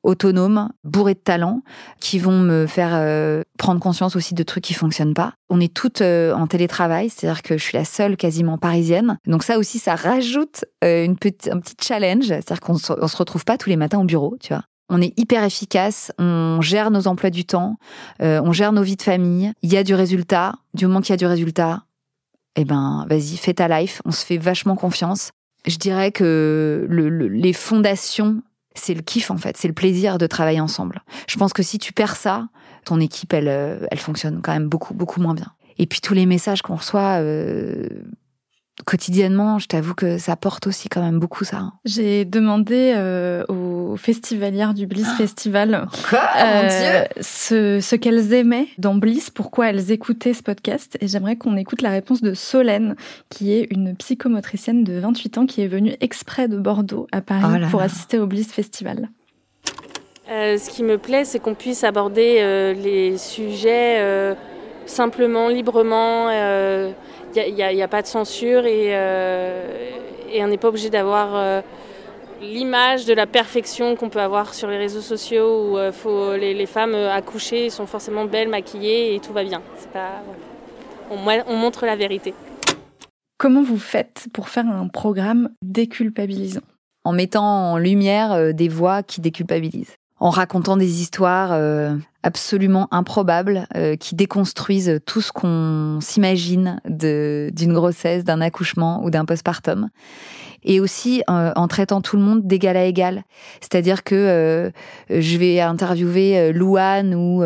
autonomes, 0.03 0.69
bourrés 0.83 1.13
de 1.13 1.19
talent, 1.19 1.61
qui 1.99 2.19
vont 2.19 2.39
me 2.39 2.67
faire 2.67 2.91
euh, 2.93 3.41
prendre 3.57 3.79
conscience 3.79 4.15
aussi 4.15 4.33
de 4.33 4.43
trucs 4.43 4.63
qui 4.63 4.73
fonctionnent 4.73 5.13
pas. 5.13 5.33
On 5.49 5.59
est 5.59 5.73
toutes 5.73 6.01
euh, 6.01 6.33
en 6.33 6.47
télétravail, 6.47 7.09
c'est-à-dire 7.09 7.41
que 7.41 7.57
je 7.57 7.63
suis 7.63 7.77
la 7.77 7.85
seule 7.85 8.17
quasiment 8.17 8.57
parisienne. 8.57 9.17
Donc 9.27 9.43
ça 9.43 9.57
aussi, 9.57 9.79
ça 9.79 9.95
rajoute 9.95 10.65
un 10.81 11.15
petit 11.15 11.75
challenge, 11.81 12.27
c'est-à-dire 12.27 12.59
qu'on 12.59 12.77
se, 12.77 12.93
se 12.93 13.17
retrouve 13.17 13.45
pas 13.45 13.57
tous 13.57 13.69
les 13.69 13.77
matins 13.77 13.99
au 13.99 14.05
bureau, 14.05 14.35
tu 14.41 14.53
vois. 14.53 14.63
On 14.89 15.01
est 15.01 15.17
hyper 15.17 15.43
efficace, 15.43 16.11
on 16.19 16.59
gère 16.61 16.91
nos 16.91 17.07
emplois 17.07 17.29
du 17.29 17.45
temps, 17.45 17.77
on 18.19 18.51
gère 18.51 18.73
nos 18.73 18.83
vies 18.83 18.97
de 18.97 19.01
famille. 19.01 19.51
Il 19.63 19.71
y 19.71 19.77
a 19.77 19.83
du 19.83 19.95
résultat. 19.95 20.55
Du 20.73 20.85
moment 20.85 20.99
qu'il 20.99 21.11
y 21.11 21.13
a 21.13 21.17
du 21.17 21.25
résultat, 21.25 21.83
eh 22.55 22.65
ben, 22.65 23.05
vas-y, 23.09 23.37
fais 23.37 23.53
ta 23.53 23.67
life. 23.67 24.01
On 24.05 24.11
se 24.11 24.25
fait 24.25 24.37
vachement 24.37 24.75
confiance 24.75 25.31
je 25.65 25.77
dirais 25.77 26.11
que 26.11 26.85
le, 26.89 27.09
les 27.27 27.53
fondations, 27.53 28.41
c'est 28.75 28.93
le 28.93 29.01
kiff 29.01 29.31
en 29.31 29.37
fait, 29.37 29.57
c'est 29.57 29.67
le 29.67 29.73
plaisir 29.73 30.17
de 30.17 30.27
travailler 30.27 30.59
ensemble. 30.59 31.01
Je 31.27 31.37
pense 31.37 31.53
que 31.53 31.63
si 31.63 31.79
tu 31.79 31.93
perds 31.93 32.15
ça, 32.15 32.47
ton 32.85 32.99
équipe, 32.99 33.33
elle, 33.33 33.47
euh, 33.47 33.85
elle 33.91 33.99
fonctionne 33.99 34.41
quand 34.41 34.53
même 34.53 34.67
beaucoup, 34.67 34.93
beaucoup 34.93 35.21
moins 35.21 35.33
bien. 35.33 35.53
Et 35.77 35.85
puis 35.85 36.01
tous 36.01 36.13
les 36.13 36.25
messages 36.25 36.61
qu'on 36.61 36.75
reçoit, 36.75 37.19
euh, 37.21 37.87
quotidiennement, 38.85 39.59
je 39.59 39.67
t'avoue 39.67 39.93
que 39.93 40.17
ça 40.17 40.35
porte 40.35 40.67
aussi 40.67 40.89
quand 40.89 41.01
même 41.01 41.19
beaucoup 41.19 41.43
ça. 41.43 41.57
Hein. 41.57 41.73
J'ai 41.85 42.25
demandé 42.25 42.93
euh, 42.95 43.45
aux 43.47 43.95
festivalières 43.95 44.73
du 44.73 44.87
Bliss 44.87 45.07
ah. 45.11 45.17
Festival 45.17 45.87
euh, 46.13 47.03
ce, 47.21 47.79
ce 47.79 47.95
qu'elles 47.95 48.33
aimaient 48.33 48.67
dans 48.77 48.95
Bliss, 48.95 49.29
pourquoi 49.29 49.69
elles 49.69 49.91
écoutaient 49.91 50.33
ce 50.33 50.43
podcast. 50.43 50.97
Et 51.01 51.07
j'aimerais 51.07 51.35
qu'on 51.35 51.55
écoute 51.55 51.81
la 51.81 51.91
réponse 51.91 52.21
de 52.21 52.33
Solène, 52.33 52.95
qui 53.29 53.53
est 53.53 53.67
une 53.69 53.95
psychomotricienne 53.95 54.83
de 54.83 54.99
28 54.99 55.37
ans 55.37 55.45
qui 55.45 55.61
est 55.61 55.67
venue 55.67 55.95
exprès 56.01 56.47
de 56.47 56.57
Bordeaux 56.57 57.07
à 57.11 57.21
Paris 57.21 57.61
oh 57.65 57.69
pour 57.69 57.81
assister 57.81 58.19
au 58.19 58.27
Bliss 58.27 58.51
Festival. 58.51 59.09
Euh, 60.29 60.57
ce 60.57 60.69
qui 60.69 60.83
me 60.83 60.97
plaît, 60.97 61.25
c'est 61.25 61.39
qu'on 61.39 61.53
puisse 61.53 61.83
aborder 61.83 62.37
euh, 62.39 62.73
les 62.73 63.17
sujets 63.17 63.97
euh, 63.99 64.35
simplement, 64.85 65.47
librement 65.47 66.29
il 67.35 67.53
n'y 67.55 67.81
a, 67.81 67.87
pas 67.87 68.01
de 68.01 68.07
censure 68.07 68.65
et, 68.65 68.89
euh, 68.91 69.89
et 70.31 70.43
on 70.43 70.47
n'est 70.47 70.57
pas 70.57 70.69
obligé 70.69 70.89
d'avoir 70.89 71.35
euh, 71.35 71.61
l'image 72.41 73.05
de 73.05 73.13
la 73.13 73.25
perfection 73.25 73.95
qu'on 73.95 74.09
peut 74.09 74.21
avoir 74.21 74.53
sur 74.53 74.69
les 74.69 74.77
réseaux 74.77 75.01
sociaux 75.01 75.71
où 75.71 75.77
euh, 75.77 75.91
faut, 75.91 76.35
les, 76.35 76.53
les, 76.53 76.65
femmes 76.65 76.95
accouchées 76.95 77.69
sont 77.69 77.85
forcément 77.85 78.25
belles, 78.25 78.49
maquillées 78.49 79.15
et 79.15 79.19
tout 79.19 79.33
va 79.33 79.43
bien. 79.43 79.61
Pas, 79.91 80.21
on, 81.09 81.17
on 81.47 81.55
montre 81.55 81.85
la 81.85 81.95
vérité. 81.95 82.33
Comment 83.37 83.63
vous 83.63 83.77
faites 83.77 84.27
pour 84.33 84.49
faire 84.49 84.65
un 84.67 84.87
programme 84.87 85.49
déculpabilisant? 85.61 86.61
En 87.05 87.11
mettant 87.11 87.43
en 87.43 87.77
lumière 87.77 88.53
des 88.53 88.69
voix 88.69 89.03
qui 89.03 89.19
déculpabilisent 89.19 89.97
en 90.21 90.29
racontant 90.29 90.77
des 90.77 91.01
histoires 91.01 91.51
absolument 92.23 92.87
improbables 92.91 93.67
euh, 93.75 93.95
qui 93.95 94.15
déconstruisent 94.15 94.99
tout 95.05 95.21
ce 95.21 95.31
qu'on 95.31 95.99
s'imagine 96.01 96.79
d'une 96.85 97.73
grossesse, 97.73 98.23
d'un 98.23 98.41
accouchement 98.41 99.03
ou 99.03 99.09
d'un 99.09 99.25
postpartum. 99.25 99.89
Et 100.63 100.79
aussi 100.79 101.21
euh, 101.29 101.51
en 101.55 101.67
traitant 101.67 102.01
tout 102.01 102.15
le 102.15 102.23
monde 102.23 102.47
d'égal 102.47 102.77
à 102.77 102.85
égal. 102.85 103.23
C'est-à-dire 103.59 104.03
que 104.03 104.15
euh, 104.15 104.71
je 105.09 105.37
vais 105.37 105.59
interviewer 105.59 106.53
Louane 106.53 107.13
ou 107.13 107.43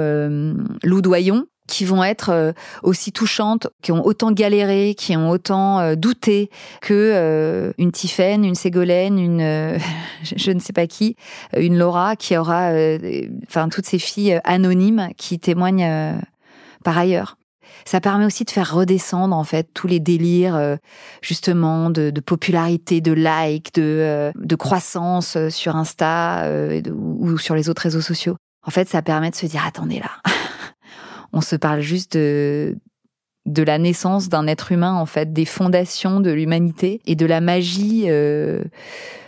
Lou 0.84 1.02
Doyon 1.02 1.48
qui 1.68 1.86
vont 1.86 2.04
être 2.04 2.30
euh, 2.30 2.54
aussi 2.82 3.12
touchantes, 3.12 3.68
qui 3.82 3.92
ont 3.92 4.06
autant 4.06 4.32
galéré, 4.32 4.96
qui 4.98 5.16
ont 5.16 5.30
autant 5.30 5.80
euh, 5.80 5.96
douté 5.96 6.50
que 6.82 6.94
euh, 6.94 7.74
une 7.78 7.92
Tiffaine, 7.92 8.44
une 8.46 8.56
Ségolène, 8.56 9.20
une 9.20 9.78
je 10.24 10.52
ne 10.52 10.60
sais 10.60 10.74
pas 10.74 10.88
qui, 10.88 11.16
une 11.56 11.78
Laura 11.78 12.16
qui 12.16 12.38
aura 12.38 12.72
enfin 13.48 13.70
toutes 13.70 13.86
ces 13.86 14.00
filles 14.00 14.40
anonymes 14.44 15.10
qui 15.18 15.40
témoignent 15.40 16.18
par 16.84 16.98
ailleurs. 16.98 17.38
Ça 17.86 18.02
permet 18.02 18.26
aussi 18.26 18.44
de 18.44 18.50
faire 18.50 18.74
redescendre 18.74 19.36
en 19.36 19.44
fait 19.44 19.70
tous 19.74 19.88
les 19.88 20.00
délires 20.00 20.78
justement 21.22 21.90
de, 21.90 22.12
popularité, 22.20 23.02
de 23.02 23.14
like, 23.14 23.74
de 23.76 24.56
croissance 24.58 25.38
sur 25.50 25.76
Insta 25.76 26.50
ou 26.94 27.38
sur 27.38 27.56
les 27.56 27.70
autres 27.70 27.84
réseaux 27.84 28.02
sociaux. 28.02 28.36
En 28.68 28.70
fait, 28.72 28.90
ça 28.90 29.02
permet 29.02 29.30
de 29.30 29.36
se 29.36 29.46
dire 29.46 29.64
attendez 29.66 30.00
là, 30.00 30.12
on 31.34 31.42
se 31.42 31.56
parle 31.56 31.82
juste 31.82 32.18
de, 32.18 32.76
de 33.48 33.64
la 33.64 33.80
naissance 33.80 34.30
d'un 34.30 34.46
être 34.46 34.72
humain, 34.72 34.94
en 34.94 35.06
fait, 35.06 35.34
des 35.34 35.46
fondations 35.46 36.20
de 36.20 36.32
l'humanité 36.32 37.02
et 37.06 37.16
de 37.16 37.26
la 37.26 37.42
magie 37.42 38.04
euh, 38.08 38.62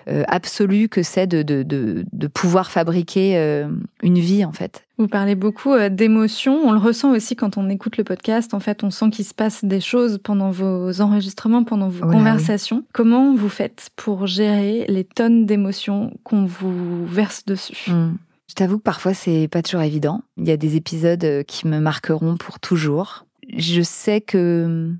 euh, 0.09 0.23
absolue 0.27 0.89
que 0.89 1.03
c'est 1.03 1.25
de, 1.25 1.41
de, 1.41 1.63
de, 1.63 2.27
pouvoir 2.27 2.69
fabriquer 2.69 3.37
euh, 3.37 3.67
une 4.03 4.19
vie, 4.19 4.43
en 4.43 4.51
fait. 4.51 4.83
Vous 4.97 5.07
parlez 5.07 5.35
beaucoup 5.35 5.77
d'émotions. 5.89 6.59
On 6.65 6.73
le 6.73 6.79
ressent 6.79 7.11
aussi 7.11 7.37
quand 7.37 7.57
on 7.57 7.69
écoute 7.69 7.95
le 7.95 8.03
podcast. 8.03 8.53
En 8.53 8.59
fait, 8.59 8.83
on 8.83 8.91
sent 8.91 9.09
qu'il 9.11 9.23
se 9.23 9.33
passe 9.33 9.63
des 9.63 9.79
choses 9.79 10.19
pendant 10.21 10.51
vos 10.51 10.99
enregistrements, 10.99 11.63
pendant 11.63 11.87
vos 11.87 12.05
oh 12.05 12.11
conversations. 12.11 12.83
Comment 12.91 13.33
vous 13.33 13.47
faites 13.47 13.89
pour 13.95 14.27
gérer 14.27 14.85
les 14.89 15.05
tonnes 15.05 15.45
d'émotions 15.45 16.11
qu'on 16.23 16.45
vous 16.45 17.05
verse 17.05 17.45
dessus? 17.45 17.89
Mmh. 17.89 18.17
Je 18.49 18.55
t'avoue 18.55 18.79
que 18.79 18.83
parfois 18.83 19.13
c'est 19.13 19.47
pas 19.47 19.61
toujours 19.61 19.83
évident. 19.83 20.23
Il 20.37 20.47
y 20.47 20.51
a 20.51 20.57
des 20.57 20.75
épisodes 20.75 21.23
euh, 21.23 21.43
qui 21.43 21.67
me 21.67 21.79
marqueront 21.79 22.35
pour 22.35 22.59
toujours. 22.59 23.25
Je 23.55 23.83
sais 23.83 24.21
que 24.21 24.91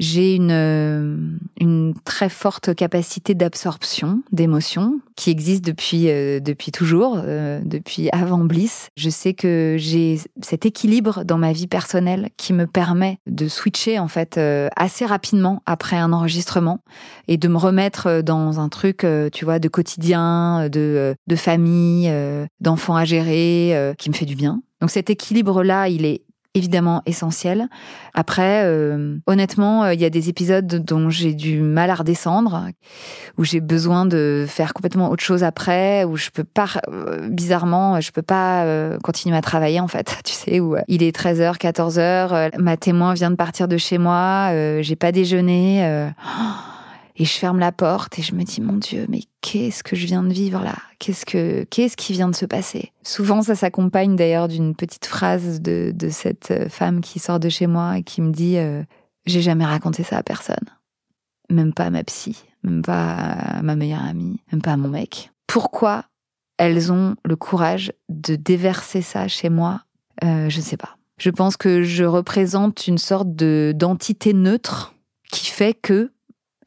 j'ai 0.00 0.34
une, 0.34 0.50
euh, 0.50 1.16
une 1.60 1.94
très 2.04 2.30
forte 2.30 2.74
capacité 2.74 3.34
d'absorption 3.34 4.22
d'émotions 4.32 4.98
qui 5.14 5.28
existe 5.28 5.62
depuis, 5.62 6.08
euh, 6.08 6.40
depuis 6.40 6.72
toujours, 6.72 7.20
euh, 7.22 7.60
depuis 7.62 8.08
avant 8.10 8.38
Bliss. 8.38 8.88
Je 8.96 9.10
sais 9.10 9.34
que 9.34 9.76
j'ai 9.78 10.18
cet 10.40 10.64
équilibre 10.64 11.22
dans 11.24 11.36
ma 11.36 11.52
vie 11.52 11.66
personnelle 11.66 12.30
qui 12.38 12.54
me 12.54 12.66
permet 12.66 13.18
de 13.26 13.46
switcher 13.46 13.98
en 13.98 14.08
fait 14.08 14.40
assez 14.74 15.04
rapidement 15.04 15.62
après 15.66 15.98
un 15.98 16.14
enregistrement 16.14 16.80
et 17.28 17.36
de 17.36 17.48
me 17.48 17.58
remettre 17.58 18.22
dans 18.22 18.58
un 18.58 18.70
truc, 18.70 19.06
tu 19.32 19.44
vois, 19.44 19.58
de 19.58 19.68
quotidien, 19.68 20.70
de, 20.70 21.14
de 21.26 21.36
famille, 21.36 22.10
d'enfants 22.60 22.96
à 22.96 23.04
gérer, 23.04 23.94
qui 23.98 24.08
me 24.08 24.14
fait 24.14 24.24
du 24.24 24.34
bien. 24.34 24.62
Donc 24.80 24.90
cet 24.90 25.10
équilibre-là, 25.10 25.88
il 25.88 26.06
est 26.06 26.22
évidemment 26.54 27.02
essentiel. 27.06 27.68
Après, 28.12 28.64
euh, 28.64 29.16
honnêtement, 29.26 29.84
euh, 29.84 29.94
il 29.94 30.00
y 30.00 30.04
a 30.04 30.10
des 30.10 30.28
épisodes 30.28 30.66
dont 30.66 31.08
j'ai 31.08 31.32
du 31.32 31.60
mal 31.60 31.90
à 31.90 31.94
redescendre, 31.94 32.66
où 33.38 33.44
j'ai 33.44 33.60
besoin 33.60 34.04
de 34.04 34.46
faire 34.48 34.74
complètement 34.74 35.10
autre 35.10 35.22
chose 35.22 35.44
après, 35.44 36.04
où 36.04 36.16
je 36.16 36.30
peux 36.30 36.44
pas, 36.44 36.66
euh, 36.88 37.28
bizarrement, 37.28 38.00
je 38.00 38.10
peux 38.10 38.22
pas 38.22 38.66
continuer 39.02 39.36
à 39.36 39.42
travailler 39.42 39.80
en 39.80 39.88
fait. 39.88 40.18
Tu 40.30 40.34
sais, 40.34 40.60
où 40.60 40.76
il 40.86 41.02
est 41.02 41.16
13h, 41.16 41.56
14h, 41.56 42.56
ma 42.58 42.76
témoin 42.76 43.14
vient 43.14 43.30
de 43.30 43.36
partir 43.36 43.66
de 43.66 43.76
chez 43.76 43.98
moi, 43.98 44.52
j'ai 44.80 44.96
pas 44.96 45.12
déjeuné. 45.12 46.10
Et 47.16 47.24
je 47.24 47.32
ferme 47.32 47.58
la 47.58 47.72
porte 47.72 48.18
et 48.18 48.22
je 48.22 48.34
me 48.34 48.44
dis, 48.44 48.60
mon 48.60 48.76
Dieu, 48.76 49.06
mais 49.08 49.20
qu'est-ce 49.40 49.82
que 49.82 49.96
je 49.96 50.06
viens 50.06 50.22
de 50.22 50.32
vivre 50.32 50.62
là? 50.62 50.76
Qu'est-ce 50.98 51.26
que 51.26 51.64
qu'est-ce 51.64 51.96
qui 51.96 52.12
vient 52.12 52.28
de 52.28 52.34
se 52.34 52.46
passer? 52.46 52.92
Souvent, 53.02 53.42
ça 53.42 53.54
s'accompagne 53.54 54.16
d'ailleurs 54.16 54.48
d'une 54.48 54.74
petite 54.74 55.06
phrase 55.06 55.60
de, 55.60 55.92
de, 55.94 56.08
cette 56.08 56.50
euh, 56.50 56.68
femme 56.68 57.00
qui 57.00 57.18
sort 57.18 57.40
de 57.40 57.48
chez 57.48 57.66
moi 57.66 57.98
et 57.98 58.02
qui 58.02 58.22
me 58.22 58.32
dit, 58.32 58.56
euh, 58.56 58.82
j'ai 59.26 59.42
jamais 59.42 59.64
raconté 59.64 60.02
ça 60.02 60.18
à 60.18 60.22
personne, 60.22 60.56
même 61.50 61.72
pas 61.72 61.86
à 61.86 61.90
ma 61.90 62.04
psy, 62.04 62.44
même 62.62 62.82
pas 62.82 63.14
à 63.14 63.62
ma 63.62 63.76
meilleure 63.76 64.04
amie, 64.04 64.40
même 64.52 64.62
pas 64.62 64.72
à 64.72 64.76
mon 64.76 64.88
mec. 64.88 65.30
Pourquoi 65.46 66.04
elles 66.58 66.92
ont 66.92 67.16
le 67.24 67.36
courage 67.36 67.92
de 68.08 68.36
déverser 68.36 69.02
ça 69.02 69.28
chez 69.28 69.48
moi? 69.48 69.82
Euh, 70.24 70.48
Je 70.48 70.58
ne 70.58 70.62
sais 70.62 70.76
pas. 70.76 70.96
Je 71.18 71.30
pense 71.30 71.58
que 71.58 71.82
je 71.82 72.04
représente 72.04 72.86
une 72.86 72.96
sorte 72.96 73.34
de 73.36 73.74
d'entité 73.76 74.32
neutre 74.32 74.94
qui 75.30 75.46
fait 75.46 75.74
que 75.74 76.12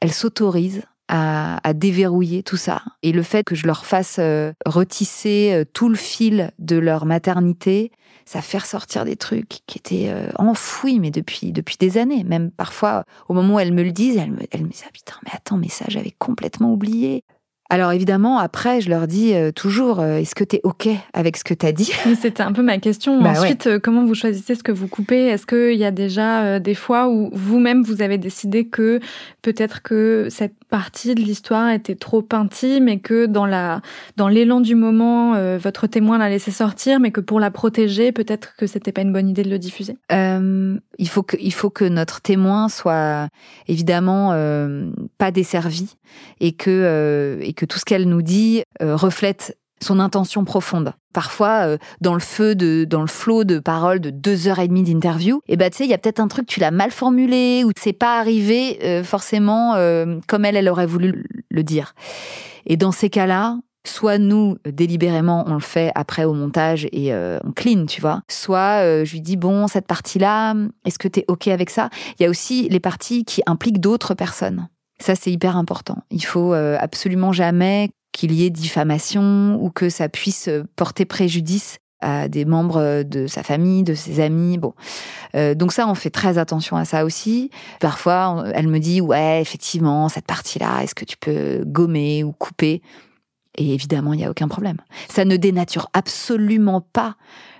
elles 0.04 0.12
s'autorisent 0.12 0.84
à, 1.08 1.74
déverrouiller 1.74 2.44
tout 2.44 2.58
ça. 2.58 2.82
Et 3.04 3.12
le 3.14 3.24
fait 3.24 3.44
que 3.44 3.56
je 3.56 3.68
leur 3.68 3.86
fasse 3.86 4.18
euh, 4.20 4.52
retisser 4.66 5.52
euh, 5.54 5.64
tout 5.64 5.88
le 5.88 5.96
fil 5.96 6.52
de 6.60 6.76
leur 6.76 7.06
maternité, 7.06 7.92
ça 8.26 8.42
fait 8.42 8.58
ressortir 8.58 9.06
des 9.06 9.16
trucs 9.16 9.62
qui 9.66 9.78
étaient 9.78 10.10
euh, 10.10 10.30
enfouis, 10.38 11.00
mais 11.00 11.12
depuis, 11.12 11.54
depuis 11.54 11.78
des 11.80 11.98
années. 11.98 12.24
Même 12.24 12.52
parfois, 12.52 13.06
au 13.30 13.34
moment 13.34 13.56
où 13.56 13.60
elles 13.60 13.74
me 13.74 13.84
le 13.84 13.92
disent, 13.92 14.18
elles 14.18 14.32
me, 14.32 14.42
elles 14.52 14.64
me 14.64 14.70
disent 14.70 14.84
ah, 14.86 14.92
putain, 14.92 15.16
mais 15.24 15.32
attends, 15.34 15.58
mais 15.58 15.70
ça, 15.70 15.86
j'avais 15.88 16.14
complètement 16.18 16.74
oublié. 16.74 17.24
Alors 17.70 17.92
évidemment, 17.92 18.38
après, 18.38 18.82
je 18.82 18.90
leur 18.90 19.08
dis 19.08 19.34
euh, 19.34 19.52
toujours, 19.52 20.00
euh, 20.00 20.18
est-ce 20.18 20.36
que 20.36 20.44
tu 20.44 20.58
es 20.58 20.62
OK 20.64 20.90
avec 21.14 21.38
ce 21.38 21.44
que 21.44 21.54
tu 21.54 21.66
as 21.66 21.72
dit 21.72 21.92
C'était 22.22 22.44
un 22.44 22.52
peu 22.52 22.62
ma 22.62 22.78
question. 22.78 23.22
Bah 23.22 23.32
Ensuite, 23.32 23.68
euh, 23.68 23.80
comment 23.82 24.06
vous 24.06 24.14
choisissez 24.14 24.56
ce 24.56 24.64
que 24.64 24.72
vous 24.72 24.88
coupez? 24.88 25.28
Est-ce 25.28 25.48
qu'il 25.48 25.80
y 25.80 25.86
a 25.86 25.92
déjà 25.92 26.60
des 26.60 26.76
fois 26.76 27.10
où 27.10 27.30
vous-même, 27.34 27.82
vous 27.82 28.02
avez 28.02 28.18
décidé 28.18 28.68
que 28.68 29.00
peut-être 29.42 29.82
que 29.82 30.28
cette 30.30 30.54
partie 30.70 31.16
de 31.16 31.22
l'histoire 31.22 31.70
était 31.70 31.96
trop 31.96 32.26
intime 32.34 32.88
et 32.88 33.00
que 33.00 33.26
dans 33.26 33.46
la 33.46 33.82
dans 34.18 34.28
l'élan 34.28 34.60
du 34.60 34.76
moment, 34.76 35.34
votre 35.58 35.88
témoin 35.88 36.18
l'a 36.18 36.30
laissé 36.30 36.52
sortir, 36.52 37.00
mais 37.00 37.12
que 37.12 37.22
pour 37.22 37.40
la 37.40 37.50
protéger, 37.52 38.12
peut-être 38.12 38.56
que 38.56 38.68
c'était 38.68 38.92
pas 38.92 39.02
une 39.02 39.14
bonne 39.14 39.30
idée 39.30 39.44
de 39.44 39.50
le 39.50 39.60
diffuser? 39.60 39.98
Il 40.12 41.08
faut 41.10 41.24
que, 41.24 41.38
il 41.40 41.54
faut 41.54 41.70
que 41.70 41.86
notre 41.86 42.22
témoin 42.22 42.70
soit 42.70 43.30
évidemment 43.68 44.30
pas 45.18 45.32
desservi 45.32 45.96
et 46.40 46.52
que, 46.52 47.40
et 47.42 47.54
que 47.54 47.63
que 47.64 47.66
tout 47.74 47.80
ce 47.80 47.86
qu'elle 47.86 48.10
nous 48.10 48.22
dit 48.22 48.64
euh, 48.82 48.98
reflète 48.98 49.58
son 49.82 50.00
intention 50.00 50.44
profonde. 50.44 50.94
Parfois, 51.14 51.66
euh, 51.66 51.78
dans 52.02 52.14
le 52.14 52.20
feu 52.20 52.56
de, 52.56 52.84
dans 52.84 53.00
le 53.00 53.08
flot 53.08 53.46
de 53.46 53.60
paroles 53.60 54.02
de 54.02 54.10
deux 54.10 54.50
heures 54.50 54.60
et 54.60 54.68
demie 54.68 54.84
d'interview, 54.84 55.38
et 55.48 55.54
eh 55.54 55.56
ben 55.56 55.70
tu 55.70 55.78
sais, 55.78 55.86
il 55.86 55.90
y 55.90 55.94
a 55.94 55.98
peut-être 55.98 56.20
un 56.20 56.28
truc 56.28 56.46
tu 56.46 56.60
l'as 56.60 56.72
mal 56.72 56.92
formulé 56.92 57.64
ou 57.66 57.72
c'est 57.78 57.94
pas 57.94 58.20
arrivé 58.20 58.80
euh, 58.84 59.04
forcément 59.04 59.76
comme 60.28 60.44
elle, 60.44 60.58
elle 60.58 60.68
aurait 60.68 60.86
voulu 60.86 61.26
le 61.50 61.64
dire. 61.64 61.96
Et 62.66 62.76
dans 62.76 62.92
ces 62.92 63.10
cas-là, 63.10 63.58
soit 63.86 64.18
nous 64.18 64.58
délibérément 64.66 65.46
on 65.48 65.54
le 65.54 65.60
fait 65.60 65.92
après 65.96 66.26
au 66.26 66.34
montage 66.34 66.88
et 66.92 67.14
on 67.14 67.52
clean, 67.56 67.86
tu 67.86 68.02
vois. 68.02 68.22
Soit 68.30 69.04
je 69.06 69.12
lui 69.12 69.22
dis 69.22 69.38
bon 69.38 69.68
cette 69.68 69.88
partie-là, 69.88 70.54
est-ce 70.86 71.00
que 71.00 71.08
t'es 71.08 71.24
ok 71.28 71.48
avec 71.48 71.70
ça? 71.70 71.90
Il 72.20 72.24
y 72.24 72.26
a 72.26 72.30
aussi 72.30 72.68
les 72.70 72.80
parties 72.80 73.24
qui 73.24 73.42
impliquent 73.46 73.80
d'autres 73.80 74.14
personnes. 74.14 74.68
Ça, 75.04 75.16
c'est 75.16 75.34
hyper 75.34 75.58
important. 75.58 75.98
Il 76.12 76.24
faut 76.24 76.54
euh, 76.54 76.78
absolument 76.80 77.34
jamais 77.34 77.90
qu'il 78.14 78.32
y 78.32 78.46
ait 78.46 78.50
diffamation 78.50 79.62
ou 79.62 79.70
que 79.70 79.90
ça 79.90 80.08
puisse 80.08 80.48
euh, 80.48 80.64
porter 80.78 81.04
préjudice 81.04 81.76
à 82.00 82.30
des 82.30 82.46
membres 82.46 82.78
euh, 82.78 83.04
de 83.04 83.28
sa 83.28 83.44
famille, 83.44 83.84
de 83.84 83.96
ses 83.96 84.22
amis. 84.22 84.58
Bon, 84.58 84.74
donc 85.34 85.74
ça, 85.74 85.90
on 85.90 85.94
fait 85.94 86.10
très 86.10 86.38
attention 86.38 86.78
à 86.78 86.86
ça 86.86 87.04
aussi. 87.04 87.50
Parfois, 87.82 88.46
elle 88.54 88.70
me 88.70 88.80
dit 88.80 89.02
ouais, 89.02 89.42
effectivement, 89.42 90.08
cette 90.08 90.26
partie-là, 90.26 90.84
est-ce 90.84 90.96
que 90.96 91.04
tu 91.04 91.18
peux 91.18 91.66
gommer 91.66 92.24
ou 92.24 92.32
couper? 92.32 92.82
Et 93.58 93.74
évidemment, 93.74 94.14
il 94.14 94.18
n'y 94.20 94.26
a 94.26 94.32
aucun 94.32 94.48
problème. 94.48 94.78
Ça 95.10 95.26
ne 95.26 95.36
dénature 95.36 95.90
absolument 95.92 96.80
pas 96.80 97.18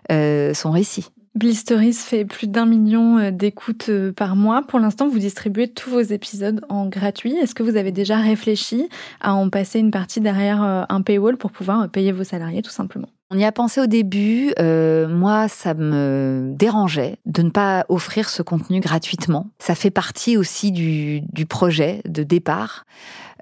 son 0.10 0.72
récit. 0.72 1.08
Blisteries 1.36 1.94
fait 1.94 2.26
plus 2.26 2.48
d'un 2.48 2.68
million 2.68 3.18
euh, 3.18 3.32
d'écoutes 3.32 3.90
euh, 3.90 4.12
par 4.12 4.36
mois. 4.36 4.62
Pour 4.62 4.80
l'instant, 4.80 5.08
vous 5.08 5.18
distribuez 5.18 5.68
tous 5.68 5.90
vos 5.90 6.02
épisodes 6.02 6.64
en 6.70 6.88
gratuit. 6.88 7.36
Est-ce 7.36 7.56
que 7.56 7.64
vous 7.64 7.76
avez 7.76 7.92
déjà 7.92 8.18
réfléchi 8.18 8.88
à 9.20 9.34
en 9.34 9.50
passer 9.50 9.80
une 9.80 9.90
partie 9.90 10.22
derrière 10.22 10.64
euh, 10.64 10.84
un 10.90 11.02
paywall 11.02 11.38
pour 11.38 11.52
pouvoir 11.52 11.90
payer 11.90 12.12
vos 12.12 12.24
salariés 12.24 12.62
tout 12.62 12.70
simplement? 12.70 13.10
On 13.34 13.38
y 13.38 13.46
a 13.46 13.52
pensé 13.52 13.82
au 13.82 13.88
début. 13.88 14.54
moi, 14.60 15.48
ça 15.48 15.74
me 15.74 16.54
dérangeait 16.56 17.18
de 17.26 17.42
ne 17.42 17.50
pas 17.50 17.86
offrir 17.90 18.30
ce 18.30 18.42
contenu 18.42 18.80
gratuitement. 18.80 19.48
Ça 19.60 19.76
fait 19.76 19.92
partie 19.92 20.38
aussi 20.38 20.72
du, 20.72 21.22
du 21.22 21.46
projet 21.46 22.02
de 22.06 22.24
départ. 22.24 22.86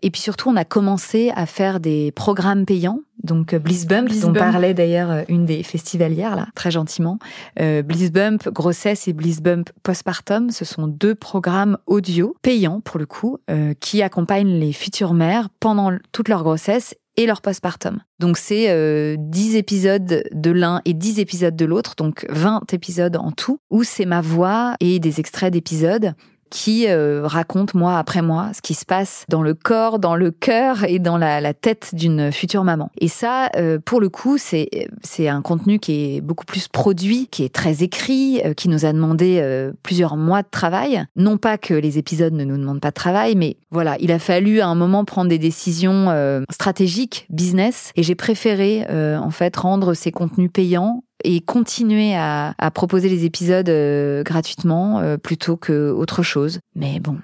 Et 0.01 0.09
puis 0.09 0.21
surtout, 0.21 0.49
on 0.49 0.55
a 0.55 0.65
commencé 0.65 1.31
à 1.35 1.45
faire 1.45 1.79
des 1.79 2.11
programmes 2.11 2.65
payants. 2.65 3.01
Donc 3.23 3.53
euh, 3.53 3.59
Bliss 3.59 3.85
Bump, 3.85 4.09
dont 4.21 4.33
parlait 4.33 4.73
d'ailleurs 4.73 5.11
euh, 5.11 5.23
une 5.29 5.45
des 5.45 5.61
festivalières 5.61 6.35
là, 6.35 6.47
très 6.55 6.71
gentiment. 6.71 7.19
Euh, 7.59 7.83
Bliss 7.83 8.11
Bump 8.11 8.49
grossesse 8.49 9.07
et 9.07 9.13
Bliss 9.13 9.41
Bump 9.41 9.69
postpartum, 9.83 10.49
ce 10.49 10.65
sont 10.65 10.87
deux 10.87 11.13
programmes 11.13 11.77
audio 11.85 12.35
payants 12.41 12.81
pour 12.81 12.97
le 12.97 13.05
coup, 13.05 13.37
euh, 13.51 13.73
qui 13.79 14.01
accompagnent 14.01 14.59
les 14.59 14.73
futures 14.73 15.13
mères 15.13 15.49
pendant 15.59 15.91
toute 16.11 16.29
leur 16.29 16.41
grossesse 16.41 16.95
et 17.17 17.25
leur 17.25 17.41
postpartum. 17.41 18.01
Donc 18.19 18.37
c'est 18.37 18.69
euh, 18.69 19.15
10 19.19 19.55
épisodes 19.55 20.23
de 20.31 20.51
l'un 20.51 20.81
et 20.85 20.93
10 20.93 21.19
épisodes 21.19 21.55
de 21.55 21.65
l'autre, 21.65 21.95
donc 21.97 22.25
20 22.29 22.73
épisodes 22.73 23.15
en 23.17 23.31
tout, 23.31 23.59
où 23.69 23.83
c'est 23.83 24.05
ma 24.05 24.21
voix 24.21 24.75
et 24.79 24.99
des 24.99 25.19
extraits 25.19 25.51
d'épisodes 25.51 26.13
qui 26.51 26.87
euh, 26.87 27.21
raconte 27.23 27.73
mois 27.73 27.97
après 27.97 28.21
mois 28.21 28.51
ce 28.53 28.61
qui 28.61 28.75
se 28.75 28.85
passe 28.85 29.25
dans 29.29 29.41
le 29.41 29.55
corps, 29.55 29.97
dans 29.97 30.15
le 30.15 30.29
cœur 30.29 30.83
et 30.83 30.99
dans 30.99 31.17
la, 31.17 31.53
tête 31.53 31.93
d'une 31.93 32.31
future 32.31 32.63
maman. 32.63 32.89
Et 32.99 33.07
ça, 33.07 33.49
euh, 33.55 33.79
pour 33.83 33.99
le 33.99 34.09
coup, 34.09 34.37
c'est 34.37 34.69
c'est 35.03 35.27
un 35.27 35.41
contenu 35.41 35.79
qui 35.79 36.15
est 36.15 36.21
beaucoup 36.21 36.45
plus 36.45 36.67
produit, 36.67 37.27
qui 37.27 37.43
est 37.43 37.53
très 37.53 37.83
écrit, 37.83 38.41
euh, 38.45 38.53
qui 38.53 38.69
nous 38.69 38.85
a 38.85 38.93
demandé 38.93 39.39
euh, 39.41 39.71
plusieurs 39.83 40.17
mois 40.17 40.43
de 40.43 40.47
travail. 40.49 41.03
Non 41.15 41.37
pas 41.37 41.57
que 41.57 41.73
les 41.73 41.97
épisodes 41.97 42.33
ne 42.33 42.43
nous 42.43 42.57
demandent 42.57 42.81
pas 42.81 42.89
de 42.89 42.95
travail, 42.95 43.35
mais 43.35 43.57
voilà, 43.71 43.95
il 44.01 44.11
a 44.11 44.19
fallu 44.19 44.59
à 44.59 44.67
un 44.67 44.75
moment 44.75 45.05
prendre 45.05 45.29
des 45.29 45.39
décisions 45.39 46.09
euh, 46.09 46.41
stratégiques, 46.51 47.25
business, 47.29 47.91
et 47.95 48.03
j'ai 48.03 48.15
préféré 48.15 48.85
euh, 48.89 49.17
en 49.17 49.31
fait 49.31 49.55
rendre 49.55 49.93
ces 49.93 50.11
contenus 50.11 50.49
payants 50.51 51.03
et 51.23 51.41
continuer 51.41 52.15
à, 52.15 52.53
à 52.57 52.71
proposer 52.71 53.09
les 53.09 53.25
épisodes 53.25 53.69
euh, 53.69 54.23
gratuitement 54.23 54.99
euh, 54.99 55.17
plutôt 55.17 55.57
que 55.57 55.91
autre 55.91 56.23
chose. 56.23 56.59
Mais 56.75 56.99
bon, 56.99 57.17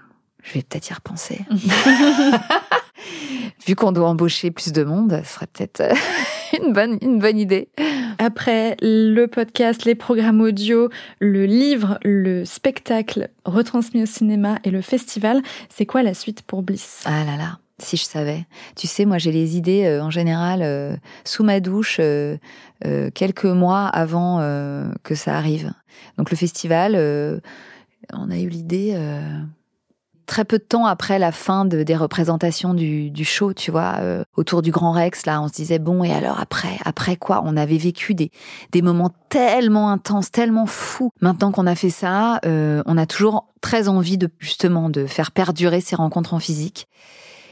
je 0.43 0.53
vais 0.53 0.61
peut-être 0.61 0.89
y 0.89 0.93
repenser. 0.93 1.41
Vu 3.67 3.75
qu'on 3.75 3.91
doit 3.91 4.07
embaucher 4.07 4.51
plus 4.51 4.71
de 4.71 4.83
monde, 4.83 5.21
ce 5.23 5.33
serait 5.33 5.47
peut-être 5.47 5.81
euh, 5.81 5.93
une 6.61 6.73
bonne 6.73 6.97
une 7.01 7.19
bonne 7.19 7.37
idée. 7.37 7.69
Après 8.17 8.75
le 8.81 9.25
podcast, 9.27 9.85
les 9.85 9.95
programmes 9.95 10.41
audio, 10.41 10.89
le 11.19 11.45
livre, 11.45 11.99
le 12.03 12.45
spectacle 12.45 13.29
retransmis 13.45 14.03
au 14.03 14.07
cinéma 14.07 14.59
et 14.63 14.71
le 14.71 14.81
festival, 14.81 15.41
c'est 15.69 15.85
quoi 15.85 16.01
la 16.01 16.13
suite 16.13 16.41
pour 16.41 16.63
Bliss? 16.63 17.03
Ah 17.05 17.23
là 17.23 17.37
là, 17.37 17.59
si 17.79 17.97
je 17.97 18.03
savais. 18.03 18.45
Tu 18.75 18.87
sais, 18.87 19.05
moi 19.05 19.17
j'ai 19.17 19.31
les 19.31 19.57
idées 19.57 19.85
euh, 19.85 20.03
en 20.03 20.09
général 20.09 20.61
euh, 20.63 20.95
sous 21.25 21.43
ma 21.43 21.59
douche 21.59 21.97
euh, 21.99 22.37
euh, 22.85 23.09
quelques 23.13 23.45
mois 23.45 23.85
avant 23.87 24.39
euh, 24.39 24.89
que 25.03 25.15
ça 25.15 25.35
arrive. 25.35 25.71
Donc 26.17 26.31
le 26.31 26.37
festival, 26.37 26.93
euh, 26.95 27.39
on 28.13 28.31
a 28.31 28.37
eu 28.37 28.47
l'idée 28.47 28.95
très 30.27 30.43
peu 30.43 30.57
de 30.57 30.63
temps 30.63 30.85
après 30.85 31.19
la 31.19 31.31
fin 31.31 31.65
de, 31.65 31.83
des 31.83 31.95
représentations 31.95 32.73
du, 32.73 33.09
du 33.09 33.23
show, 33.23 33.53
tu 33.53 33.71
vois, 33.71 33.95
euh, 33.99 34.23
autour 34.35 34.61
du 34.61 34.71
Grand 34.71 34.91
Rex. 34.91 35.25
Là, 35.25 35.41
on 35.41 35.47
se 35.47 35.53
disait 35.53 35.79
bon 35.79 36.03
et 36.03 36.11
alors 36.11 36.39
après, 36.39 36.77
après 36.83 37.15
quoi? 37.15 37.41
On 37.45 37.55
avait 37.55 37.77
vécu 37.77 38.13
des 38.13 38.29
des 38.71 38.81
moments 38.81 39.11
tellement 39.29 39.89
intenses, 39.89 40.29
tellement 40.29 40.65
fous. 40.65 41.11
Maintenant 41.21 41.51
qu'on 41.51 41.65
a 41.65 41.75
fait 41.75 41.89
ça, 41.89 42.39
euh, 42.45 42.83
on 42.85 42.97
a 42.97 43.05
toujours 43.05 43.47
très 43.61 43.87
envie 43.87 44.17
de 44.17 44.29
justement 44.39 44.89
de 44.89 45.05
faire 45.05 45.31
perdurer 45.31 45.81
ces 45.81 45.95
rencontres 45.95 46.33
en 46.33 46.39
physique. 46.39 46.87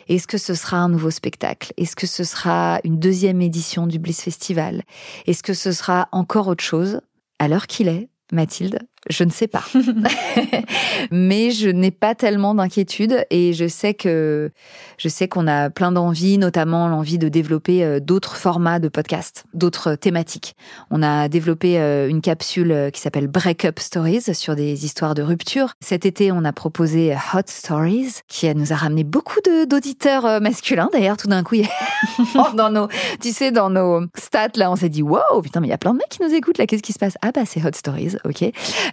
Est-ce 0.08 0.28
que 0.28 0.38
ce 0.38 0.54
sera 0.54 0.78
un 0.78 0.90
nouveau 0.90 1.12
spectacle? 1.12 1.74
Est-ce 1.78 1.96
que 1.96 2.08
ce 2.08 2.24
sera 2.24 2.80
une 2.84 3.00
deuxième 3.00 3.42
édition 3.42 3.88
du 3.88 4.00
Bliss 4.00 4.22
Festival? 4.22 4.84
Est-ce 5.26 5.44
que 5.44 5.54
ce 5.54 5.72
sera 5.72 6.10
encore 6.12 6.48
autre 6.48 6.64
chose? 6.64 7.02
À 7.40 7.48
l'heure 7.48 7.68
qu'il 7.68 7.88
est, 7.88 8.10
Mathilde, 8.32 8.80
je 9.10 9.24
ne 9.24 9.30
sais 9.32 9.48
pas. 9.48 9.64
Mais 11.12 11.52
je 11.52 11.70
n'ai 11.70 11.92
pas 11.92 12.16
tellement 12.16 12.56
d'inquiétude 12.56 13.26
et 13.30 13.54
je 13.54 13.68
sais 13.68 13.94
que 13.94 14.52
je 14.98 15.10
sais 15.10 15.28
qu'on 15.28 15.48
a 15.48 15.70
plein 15.70 15.92
d'envies, 15.92 16.38
notamment 16.38 16.88
l'envie 16.88 17.18
de 17.18 17.28
développer 17.30 17.84
euh, 17.84 18.00
d'autres 18.00 18.36
formats 18.36 18.80
de 18.80 18.88
podcasts, 18.88 19.44
d'autres 19.54 19.96
thématiques. 19.96 20.56
On 20.92 21.04
a 21.04 21.28
développé 21.28 21.80
euh, 21.80 22.08
une 22.10 22.22
capsule 22.22 22.72
euh, 22.72 22.90
qui 22.90 23.02
s'appelle 23.02 23.28
Breakup 23.28 23.80
Stories 23.80 24.34
sur 24.34 24.56
des 24.56 24.86
histoires 24.86 25.16
de 25.16 25.22
rupture. 25.22 25.74
Cet 25.82 26.06
été, 26.06 26.32
on 26.32 26.44
a 26.46 26.54
proposé 26.54 27.16
Hot 27.34 27.42
Stories 27.48 28.14
qui 28.28 28.54
nous 28.56 28.72
a 28.74 28.76
ramené 28.76 29.04
beaucoup 29.04 29.40
d'auditeurs 29.68 30.42
masculins. 30.42 30.90
D'ailleurs, 30.94 31.18
tout 31.18 31.28
d'un 31.28 31.44
coup, 31.44 31.56
a- 31.56 32.52
dans 32.56 32.70
nos, 32.70 32.88
tu 33.22 33.32
sais, 33.32 33.52
dans 33.52 33.70
nos 33.70 34.02
stats 34.18 34.48
là, 34.56 34.72
on 34.72 34.76
s'est 34.76 34.90
dit 34.90 35.02
wow, 35.04 35.42
putain, 35.44 35.60
mais 35.60 35.68
il 35.68 35.72
y 35.72 35.74
a 35.74 35.78
plein 35.78 35.94
de 35.94 35.98
mecs 35.98 36.10
qui 36.10 36.22
nous 36.22 36.34
écoutent 36.34 36.58
là. 36.58 36.66
Qu'est-ce 36.66 36.84
qui 36.84 36.94
se 36.94 37.00
passe? 37.00 37.16
Ah 37.22 37.32
bah 37.32 37.42
c'est 37.46 37.64
Hot 37.66 37.72
Stories, 37.74 38.16
ok. 38.24 38.44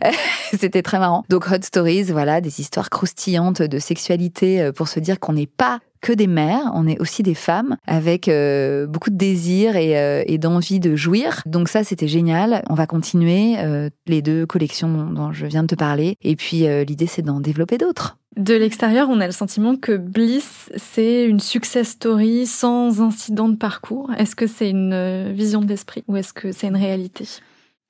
C'était 0.53 0.83
très 0.83 0.99
marrant. 0.99 1.25
Donc 1.29 1.51
Hot 1.51 1.63
Stories, 1.63 2.05
voilà, 2.05 2.41
des 2.41 2.61
histoires 2.61 2.91
croustillantes 2.91 3.63
de 3.63 3.79
sexualité 3.79 4.61
euh, 4.61 4.73
pour 4.73 4.89
se 4.89 5.01
dire 5.01 5.21
qu'on 5.21 5.35
n'est 5.35 5.47
pas 5.47 5.81
que 6.03 6.13
des 6.13 6.27
mères, 6.27 6.71
on 6.75 6.87
est 6.87 7.01
aussi 7.01 7.23
des 7.23 7.35
femmes 7.35 7.77
avec 7.87 8.29
euh, 8.29 8.87
beaucoup 8.87 9.09
de 9.09 9.17
désir 9.17 9.77
et, 9.77 9.97
euh, 9.99 10.25
et 10.27 10.37
d'envie 10.37 10.81
de 10.81 10.97
jouir. 10.97 11.43
Donc 11.47 11.69
ça, 11.69 11.85
c'était 11.85 12.09
génial. 12.09 12.63
On 12.69 12.75
va 12.75 12.87
continuer 12.87 13.55
euh, 13.59 13.89
les 14.07 14.21
deux 14.21 14.45
collections 14.45 15.11
dont 15.11 15.33
je 15.33 15.47
viens 15.47 15.63
de 15.63 15.69
te 15.69 15.75
parler. 15.77 16.17
Et 16.21 16.37
puis 16.37 16.67
l'idée, 16.87 17.07
c'est 17.07 17.23
d'en 17.23 17.41
développer 17.41 17.79
d'autres. 17.79 18.19
De 18.37 18.55
l'extérieur, 18.55 19.09
on 19.11 19.21
a 19.21 19.27
le 19.27 19.33
sentiment 19.33 19.77
que 19.77 19.97
Bliss, 19.97 20.71
c'est 20.77 21.25
une 21.25 21.39
success 21.39 21.91
story 21.91 22.47
sans 22.47 23.01
incident 23.01 23.49
de 23.49 23.57
parcours. 23.57 24.11
Est-ce 24.19 24.35
que 24.35 24.47
c'est 24.47 24.71
une 24.71 25.33
vision 25.33 25.61
de 25.61 25.69
l'esprit 25.69 26.03
ou 26.09 26.17
est-ce 26.17 26.33
que 26.33 26.51
c'est 26.51 26.67
une 26.67 26.77
réalité? 26.77 27.29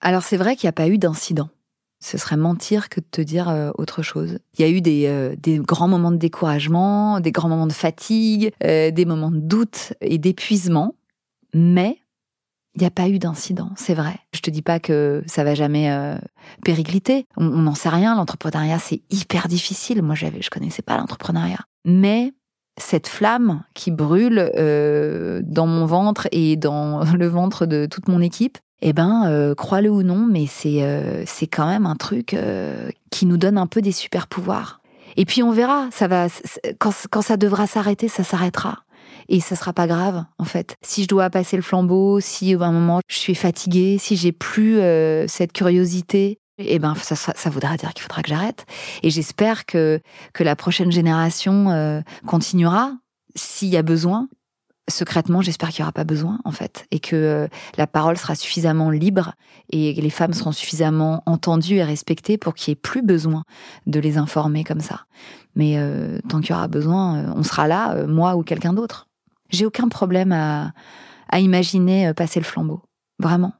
Alors 0.00 0.22
c'est 0.22 0.36
vrai 0.36 0.56
qu'il 0.56 0.66
n'y 0.66 0.70
a 0.70 0.72
pas 0.72 0.88
eu 0.88 0.98
d'incident. 0.98 1.48
Ce 2.02 2.18
serait 2.18 2.36
mentir 2.36 2.88
que 2.88 2.98
de 2.98 3.06
te 3.08 3.20
dire 3.20 3.48
euh, 3.48 3.70
autre 3.76 4.02
chose. 4.02 4.40
Il 4.58 4.62
y 4.62 4.64
a 4.64 4.68
eu 4.68 4.80
des, 4.80 5.06
euh, 5.06 5.36
des 5.38 5.58
grands 5.58 5.86
moments 5.86 6.10
de 6.10 6.16
découragement, 6.16 7.20
des 7.20 7.30
grands 7.30 7.48
moments 7.48 7.68
de 7.68 7.72
fatigue, 7.72 8.52
euh, 8.64 8.90
des 8.90 9.04
moments 9.04 9.30
de 9.30 9.38
doute 9.38 9.92
et 10.00 10.18
d'épuisement, 10.18 10.96
mais 11.54 11.98
il 12.74 12.80
n'y 12.80 12.86
a 12.86 12.90
pas 12.90 13.08
eu 13.08 13.20
d'incident, 13.20 13.70
c'est 13.76 13.94
vrai. 13.94 14.18
Je 14.34 14.40
te 14.40 14.50
dis 14.50 14.62
pas 14.62 14.80
que 14.80 15.22
ça 15.26 15.44
va 15.44 15.54
jamais 15.54 15.92
euh, 15.92 16.16
péricliter. 16.64 17.26
On 17.36 17.44
n'en 17.44 17.74
sait 17.74 17.90
rien. 17.90 18.16
L'entrepreneuriat 18.16 18.80
c'est 18.80 19.02
hyper 19.10 19.46
difficile. 19.46 20.02
Moi 20.02 20.16
j'avais, 20.16 20.42
je 20.42 20.50
connaissais 20.50 20.82
pas 20.82 20.96
l'entrepreneuriat, 20.96 21.60
mais 21.84 22.32
cette 22.80 23.06
flamme 23.06 23.62
qui 23.74 23.92
brûle 23.92 24.50
dans 25.44 25.66
mon 25.68 25.86
ventre 25.86 26.26
et 26.32 26.56
dans 26.56 27.04
le 27.14 27.28
ventre 27.28 27.64
de 27.64 27.86
toute 27.86 28.08
mon 28.08 28.20
équipe, 28.20 28.58
eh 28.84 28.92
ben, 28.92 29.26
euh, 29.26 29.54
crois-le 29.54 29.90
ou 29.90 30.02
non, 30.02 30.26
mais 30.28 30.46
c'est 30.46 30.82
euh, 30.82 31.24
quand 31.52 31.68
même 31.68 31.86
un 31.86 31.94
truc 31.94 32.34
euh, 32.34 32.90
qui 33.10 33.26
nous 33.26 33.36
donne 33.36 33.56
un 33.56 33.68
peu 33.68 33.80
des 33.80 33.92
super 33.92 34.26
pouvoirs. 34.26 34.80
Et 35.16 35.24
puis 35.24 35.42
on 35.42 35.52
verra, 35.52 35.88
ça 35.92 36.08
va 36.08 36.26
quand, 36.78 36.92
quand 37.10 37.22
ça 37.22 37.36
devra 37.36 37.66
s'arrêter, 37.66 38.08
ça 38.08 38.24
s'arrêtera. 38.24 38.80
Et 39.28 39.40
ça 39.40 39.54
sera 39.54 39.72
pas 39.72 39.86
grave, 39.86 40.24
en 40.38 40.44
fait. 40.44 40.74
Si 40.82 41.04
je 41.04 41.08
dois 41.08 41.30
passer 41.30 41.54
le 41.56 41.62
flambeau, 41.62 42.18
si 42.18 42.54
à 42.54 42.62
un 42.62 42.72
moment 42.72 43.00
je 43.08 43.18
suis 43.18 43.36
fatiguée, 43.36 43.98
si 43.98 44.16
j'ai 44.16 44.32
plus 44.32 44.80
cette 45.28 45.52
curiosité, 45.52 46.38
eh 46.58 46.78
ben 46.78 46.94
ça, 46.96 47.14
ça, 47.14 47.50
voudra 47.50 47.76
dire 47.76 47.94
qu'il 47.94 48.02
faudra 48.02 48.22
que 48.22 48.28
j'arrête. 48.28 48.66
Et 49.02 49.10
j'espère 49.10 49.64
que 49.64 50.00
que 50.32 50.42
la 50.42 50.56
prochaine 50.56 50.90
génération 50.90 52.02
continuera 52.26 52.92
s'il 53.36 53.68
y 53.68 53.76
a 53.76 53.82
besoin. 53.82 54.28
Secrètement, 54.90 55.42
j'espère 55.42 55.68
qu'il 55.68 55.82
n'y 55.82 55.84
aura 55.84 55.92
pas 55.92 56.04
besoin, 56.04 56.40
en 56.44 56.50
fait, 56.50 56.86
et 56.90 56.98
que 56.98 57.14
euh, 57.14 57.48
la 57.78 57.86
parole 57.86 58.16
sera 58.16 58.34
suffisamment 58.34 58.90
libre 58.90 59.34
et 59.70 59.92
les 59.92 60.10
femmes 60.10 60.32
seront 60.32 60.50
suffisamment 60.50 61.22
entendues 61.26 61.76
et 61.76 61.84
respectées 61.84 62.36
pour 62.36 62.54
qu'il 62.54 62.72
n'y 62.72 62.72
ait 62.72 62.80
plus 62.82 63.02
besoin 63.02 63.44
de 63.86 64.00
les 64.00 64.18
informer 64.18 64.64
comme 64.64 64.80
ça. 64.80 65.06
Mais 65.54 65.74
euh, 65.76 66.18
tant 66.28 66.40
qu'il 66.40 66.50
y 66.50 66.52
aura 66.54 66.68
besoin, 66.68 67.18
euh, 67.18 67.32
on 67.36 67.42
sera 67.42 67.68
là, 67.68 67.94
euh, 67.94 68.06
moi 68.06 68.36
ou 68.36 68.42
quelqu'un 68.42 68.72
d'autre. 68.72 69.08
J'ai 69.50 69.66
aucun 69.66 69.88
problème 69.88 70.32
à, 70.32 70.72
à 71.28 71.40
imaginer 71.40 72.12
passer 72.14 72.40
le 72.40 72.44
flambeau. 72.44 72.82
Vraiment. 73.18 73.52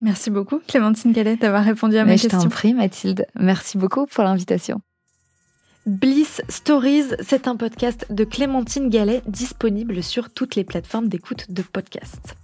Merci 0.00 0.30
beaucoup, 0.30 0.60
Clémentine 0.66 1.12
Gallet, 1.12 1.36
d'avoir 1.36 1.64
répondu 1.64 1.96
à 1.96 2.04
ma 2.04 2.12
Mais 2.12 2.16
je 2.18 2.28
t'en 2.28 2.48
prie, 2.48 2.74
Mathilde. 2.74 3.26
Merci 3.38 3.78
beaucoup 3.78 4.06
pour 4.06 4.24
l'invitation. 4.24 4.80
Bliss 5.86 6.42
Stories, 6.48 7.14
c'est 7.20 7.46
un 7.46 7.54
podcast 7.54 8.06
de 8.10 8.24
Clémentine 8.24 8.90
Gallet 8.90 9.22
disponible 9.28 10.02
sur 10.02 10.30
toutes 10.30 10.56
les 10.56 10.64
plateformes 10.64 11.06
d'écoute 11.06 11.52
de 11.52 11.62
podcasts. 11.62 12.34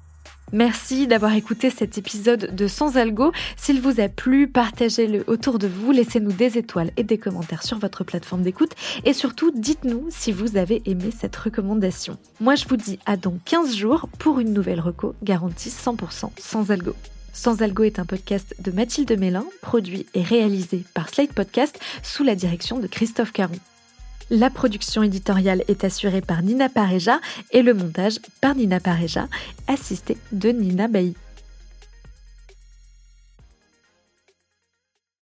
Merci 0.53 1.09
d'avoir 1.09 1.35
écouté 1.35 1.69
cet 1.69 1.99
épisode 1.99 2.55
de 2.55 2.69
Sans 2.69 2.97
Algo. 2.97 3.33
S'il 3.57 3.81
vous 3.81 3.99
a 3.99 4.09
plu, 4.09 4.47
partagez-le 4.47 5.25
autour 5.27 5.59
de 5.59 5.67
vous, 5.67 5.91
laissez-nous 5.91 6.31
des 6.31 6.57
étoiles 6.57 6.93
et 6.97 7.03
des 7.03 7.19
commentaires 7.19 7.65
sur 7.65 7.81
votre 7.81 8.05
plateforme 8.05 8.43
d'écoute 8.43 8.77
et 9.05 9.13
surtout 9.13 9.51
dites-nous 9.51 10.07
si 10.11 10.31
vous 10.31 10.57
avez 10.57 10.81
aimé 10.85 11.11
cette 11.11 11.35
recommandation. 11.35 12.19
Moi 12.39 12.55
je 12.55 12.69
vous 12.69 12.77
dis 12.77 13.01
à 13.07 13.17
dans 13.17 13.39
15 13.45 13.75
jours 13.75 14.09
pour 14.21 14.39
une 14.39 14.53
nouvelle 14.53 14.81
reco 14.81 15.17
garantie 15.25 15.71
100% 15.71 16.31
sans 16.39 16.71
algo. 16.71 16.95
Sans 17.33 17.63
Algo 17.63 17.85
est 17.85 17.99
un 17.99 18.05
podcast 18.05 18.55
de 18.59 18.71
Mathilde 18.71 19.19
Mélin, 19.19 19.47
produit 19.63 20.07
et 20.15 20.23
réalisé 20.23 20.85
par 20.95 21.09
Slate 21.09 21.33
Podcast 21.33 21.79
sous 22.03 22.25
la 22.25 22.35
direction 22.35 22.79
de 22.79 22.87
Christophe 22.87 23.33
Caron. 23.33 23.55
La 24.31 24.51
production 24.51 25.03
éditoriale 25.03 25.65
est 25.69 25.85
assurée 25.85 26.21
par 26.21 26.43
Nina 26.43 26.69
Pareja 26.69 27.21
et 27.51 27.63
le 27.63 27.75
montage 27.75 28.19
par 28.41 28.55
Nina 28.55 28.81
Pareja, 28.81 29.29
assistée 29.67 30.17
de 30.33 30.51
Nina 30.51 30.89
Bailly. 30.89 31.17